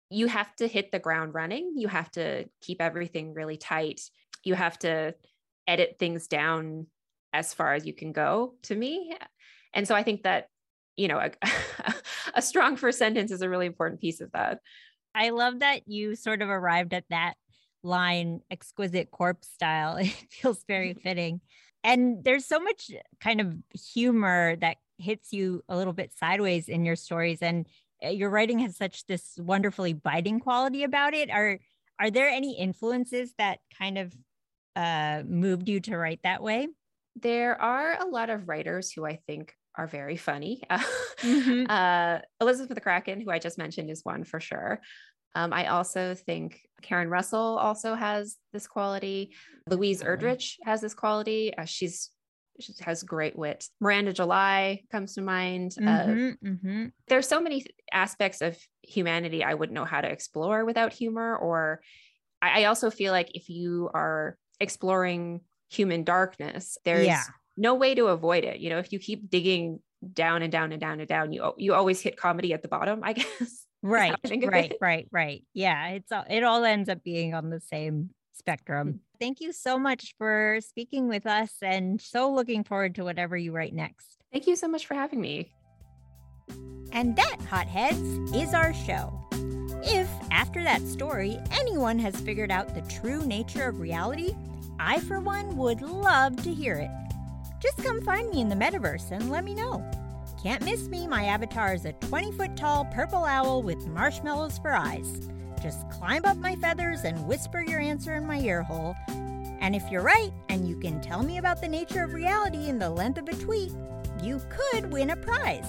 you 0.09 0.27
have 0.27 0.55
to 0.57 0.67
hit 0.67 0.91
the 0.91 0.99
ground 0.99 1.33
running. 1.33 1.73
You 1.75 1.87
have 1.89 2.09
to 2.11 2.45
keep 2.61 2.81
everything 2.81 3.33
really 3.33 3.57
tight. 3.57 4.01
You 4.43 4.55
have 4.55 4.79
to 4.79 5.15
edit 5.67 5.97
things 5.99 6.27
down 6.27 6.87
as 7.33 7.53
far 7.53 7.73
as 7.73 7.85
you 7.85 7.93
can 7.93 8.11
go 8.11 8.55
to 8.63 8.75
me. 8.75 9.15
And 9.73 9.87
so 9.87 9.95
I 9.95 10.03
think 10.03 10.23
that, 10.23 10.47
you 10.95 11.07
know, 11.07 11.19
a, 11.19 11.31
a 12.33 12.41
strong 12.41 12.75
first 12.75 12.97
sentence 12.97 13.31
is 13.31 13.41
a 13.41 13.49
really 13.49 13.65
important 13.65 14.01
piece 14.01 14.21
of 14.21 14.31
that. 14.31 14.59
I 15.13 15.29
love 15.29 15.59
that 15.59 15.87
you 15.87 16.15
sort 16.15 16.41
of 16.41 16.49
arrived 16.49 16.93
at 16.93 17.05
that 17.09 17.35
line, 17.83 18.41
exquisite 18.51 19.11
corpse 19.11 19.47
style. 19.47 19.97
It 20.01 20.13
feels 20.29 20.63
very 20.67 20.93
fitting. 21.03 21.41
And 21.83 22.23
there's 22.23 22.45
so 22.45 22.59
much 22.59 22.91
kind 23.21 23.39
of 23.39 23.55
humor 23.93 24.55
that 24.57 24.77
hits 24.97 25.31
you 25.31 25.63
a 25.69 25.77
little 25.77 25.93
bit 25.93 26.11
sideways 26.17 26.69
in 26.69 26.85
your 26.85 26.95
stories. 26.95 27.41
And 27.41 27.67
uh, 28.03 28.09
your 28.09 28.29
writing 28.29 28.59
has 28.59 28.75
such 28.75 29.05
this 29.05 29.37
wonderfully 29.37 29.93
biting 29.93 30.39
quality 30.39 30.83
about 30.83 31.13
it. 31.13 31.29
Are 31.29 31.59
are 31.99 32.11
there 32.11 32.29
any 32.29 32.57
influences 32.57 33.33
that 33.39 33.59
kind 33.77 33.97
of 33.97 34.15
uh, 34.75 35.23
moved 35.25 35.67
you 35.67 35.79
to 35.81 35.97
write 35.97 36.19
that 36.23 36.43
way? 36.43 36.67
There 37.21 37.59
are 37.61 37.97
a 37.99 38.05
lot 38.05 38.29
of 38.29 38.47
writers 38.47 38.91
who 38.91 39.05
I 39.05 39.17
think 39.27 39.53
are 39.75 39.87
very 39.87 40.17
funny. 40.17 40.63
Mhm. 41.21 41.65
uh, 41.67 42.21
Elizabeth 42.39 42.77
McCracken, 42.77 43.23
who 43.23 43.31
I 43.31 43.39
just 43.39 43.57
mentioned, 43.57 43.89
is 43.89 44.01
one 44.03 44.23
for 44.23 44.39
sure. 44.39 44.79
Um, 45.33 45.51
I 45.51 45.67
also 45.67 46.13
think 46.13 46.61
Karen 46.83 47.09
Russell 47.09 47.57
also 47.57 47.95
has 47.95 48.37
this 48.53 48.67
quality. 48.67 49.33
Louise 49.67 50.03
Erdrich 50.03 50.57
has 50.63 50.81
this 50.81 50.93
quality. 50.93 51.55
Uh, 51.57 51.65
she's 51.65 52.11
she 52.59 52.73
has 52.81 53.03
great 53.03 53.37
wit. 53.37 53.65
Miranda 53.79 54.13
July 54.13 54.81
comes 54.91 55.13
to 55.15 55.21
mind. 55.21 55.75
Uh, 55.79 56.05
Mhm, 56.05 56.37
mhm. 56.43 56.91
there's 57.07 57.27
so 57.27 57.39
many 57.39 57.65
aspects 57.91 58.41
of 58.41 58.57
humanity 58.81 59.43
I 59.43 59.53
wouldn't 59.53 59.75
know 59.75 59.85
how 59.85 60.01
to 60.01 60.11
explore 60.11 60.65
without 60.65 60.93
humor. 60.93 61.35
Or 61.37 61.81
I, 62.41 62.61
I 62.61 62.65
also 62.65 62.89
feel 62.89 63.11
like 63.11 63.29
if 63.35 63.49
you 63.49 63.89
are 63.93 64.37
exploring 64.59 65.41
human 65.69 66.03
darkness, 66.03 66.77
there's 66.85 67.05
Yeah. 67.05 67.23
no 67.55 67.75
way 67.75 67.95
to 67.95 68.07
avoid 68.07 68.43
it. 68.43 68.59
You 68.59 68.69
know, 68.69 68.79
if 68.79 68.91
you 68.93 68.99
keep 68.99 69.29
digging 69.29 69.79
down 70.13 70.41
and 70.43 70.51
down 70.51 70.71
and 70.71 70.79
down 70.81 70.99
and 70.99 71.07
down, 71.09 71.33
you 71.33 71.53
you 71.57 71.73
always 71.73 72.01
hit 72.01 72.17
comedy 72.17 72.53
at 72.53 72.61
the 72.61 72.67
bottom, 72.67 73.01
I 73.03 73.13
guess. 73.19 73.65
Right, 73.83 74.15
right, 74.25 74.71
it. 74.71 74.77
right, 74.81 75.07
right. 75.11 75.43
Yeah, 75.53 75.89
it's 75.89 76.11
all, 76.11 76.23
it 76.29 76.43
all 76.43 76.63
ends 76.65 76.89
up 76.89 77.03
being 77.03 77.33
on 77.35 77.49
the 77.49 77.59
same 77.61 78.09
spectrum. 78.33 78.87
Mm. 78.93 78.99
Thank 79.19 79.39
you 79.39 79.51
so 79.51 79.77
much 79.79 80.13
for 80.17 80.59
speaking 80.61 81.07
with 81.07 81.25
us 81.25 81.51
and 81.61 81.99
so 82.01 82.31
looking 82.31 82.63
forward 82.63 82.95
to 82.95 83.03
whatever 83.03 83.35
you 83.37 83.51
write 83.51 83.73
next. 83.73 84.17
Thank 84.31 84.45
you 84.47 84.55
so 84.55 84.67
much 84.67 84.85
for 84.87 84.93
having 84.95 85.21
me. 85.21 85.51
And 86.91 87.15
that, 87.15 87.37
hotheads, 87.49 87.99
is 88.33 88.53
our 88.53 88.73
show. 88.73 89.19
If, 89.83 90.09
after 90.31 90.63
that 90.63 90.81
story, 90.81 91.37
anyone 91.51 91.99
has 91.99 92.15
figured 92.19 92.51
out 92.51 92.73
the 92.73 92.81
true 92.93 93.25
nature 93.25 93.67
of 93.67 93.79
reality, 93.79 94.35
I, 94.79 94.99
for 95.01 95.19
one, 95.19 95.57
would 95.57 95.81
love 95.81 96.41
to 96.43 96.53
hear 96.53 96.75
it. 96.75 96.91
Just 97.59 97.77
come 97.83 98.01
find 98.01 98.29
me 98.29 98.41
in 98.41 98.49
the 98.49 98.55
metaverse 98.55 99.11
and 99.11 99.29
let 99.29 99.43
me 99.43 99.55
know. 99.55 99.83
Can't 100.41 100.63
miss 100.63 100.87
me, 100.87 101.07
my 101.07 101.25
avatar 101.25 101.73
is 101.73 101.85
a 101.85 101.93
20 101.93 102.31
foot 102.33 102.55
tall 102.55 102.85
purple 102.85 103.25
owl 103.25 103.63
with 103.63 103.87
marshmallows 103.87 104.59
for 104.59 104.75
eyes. 104.75 105.29
Just 105.61 105.89
climb 105.89 106.25
up 106.25 106.37
my 106.37 106.55
feathers 106.55 107.01
and 107.03 107.27
whisper 107.27 107.61
your 107.61 107.79
answer 107.79 108.13
in 108.15 108.27
my 108.27 108.39
ear 108.39 108.61
hole. 108.61 108.95
And 109.59 109.75
if 109.75 109.83
you're 109.89 110.03
right 110.03 110.31
and 110.49 110.67
you 110.67 110.77
can 110.79 111.01
tell 111.01 111.23
me 111.23 111.39
about 111.39 111.61
the 111.61 111.67
nature 111.67 112.03
of 112.03 112.13
reality 112.13 112.69
in 112.69 112.77
the 112.77 112.89
length 112.89 113.17
of 113.17 113.27
a 113.27 113.35
tweet, 113.35 113.71
you 114.21 114.39
could 114.49 114.91
win 114.91 115.09
a 115.09 115.15
prize. 115.15 115.67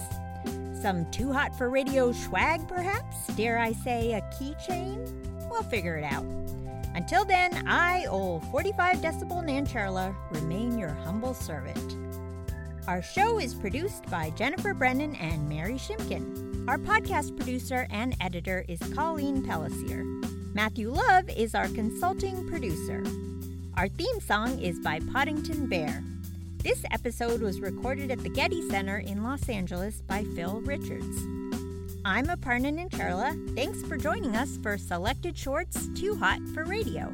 Some 0.81 1.09
too 1.11 1.33
hot 1.33 1.57
for 1.57 1.69
radio 1.69 2.11
swag, 2.11 2.67
perhaps? 2.67 3.27
Dare 3.35 3.57
I 3.57 3.73
say 3.73 4.13
a 4.13 4.21
keychain? 4.35 5.11
We'll 5.49 5.63
figure 5.63 5.97
it 5.97 6.03
out. 6.03 6.25
Until 6.99 7.23
then, 7.23 7.65
I, 7.65 8.07
old 8.07 8.43
45 8.51 8.97
decibel 8.97 9.41
Nancherla, 9.41 10.13
remain 10.31 10.77
your 10.77 10.89
humble 10.89 11.33
servant. 11.33 11.95
Our 12.89 13.01
show 13.01 13.39
is 13.39 13.53
produced 13.53 14.05
by 14.07 14.31
Jennifer 14.31 14.73
Brennan 14.73 15.15
and 15.15 15.47
Mary 15.47 15.75
Shimkin. 15.75 16.67
Our 16.67 16.77
podcast 16.77 17.37
producer 17.37 17.87
and 17.89 18.17
editor 18.19 18.65
is 18.67 18.79
Colleen 18.93 19.41
Pellissier. 19.43 20.03
Matthew 20.53 20.91
Love 20.91 21.29
is 21.29 21.55
our 21.55 21.69
consulting 21.69 22.45
producer. 22.49 23.01
Our 23.77 23.87
theme 23.87 24.19
song 24.19 24.59
is 24.59 24.77
by 24.79 24.99
Podington 24.99 25.67
Bear. 25.67 26.03
This 26.57 26.83
episode 26.91 27.41
was 27.41 27.61
recorded 27.61 28.11
at 28.11 28.19
the 28.19 28.29
Getty 28.29 28.67
Center 28.67 28.97
in 28.97 29.23
Los 29.23 29.47
Angeles 29.47 30.01
by 30.01 30.25
Phil 30.35 30.59
Richards. 30.65 31.38
I'm 32.09 32.25
Aparna 32.25 32.73
Nancherla. 32.73 33.53
Thanks 33.53 33.83
for 33.83 33.95
joining 33.95 34.35
us 34.35 34.57
for 34.63 34.79
Selected 34.79 35.37
Shorts 35.37 35.89
Too 35.89 36.15
Hot 36.15 36.39
for 36.55 36.65
Radio. 36.65 37.13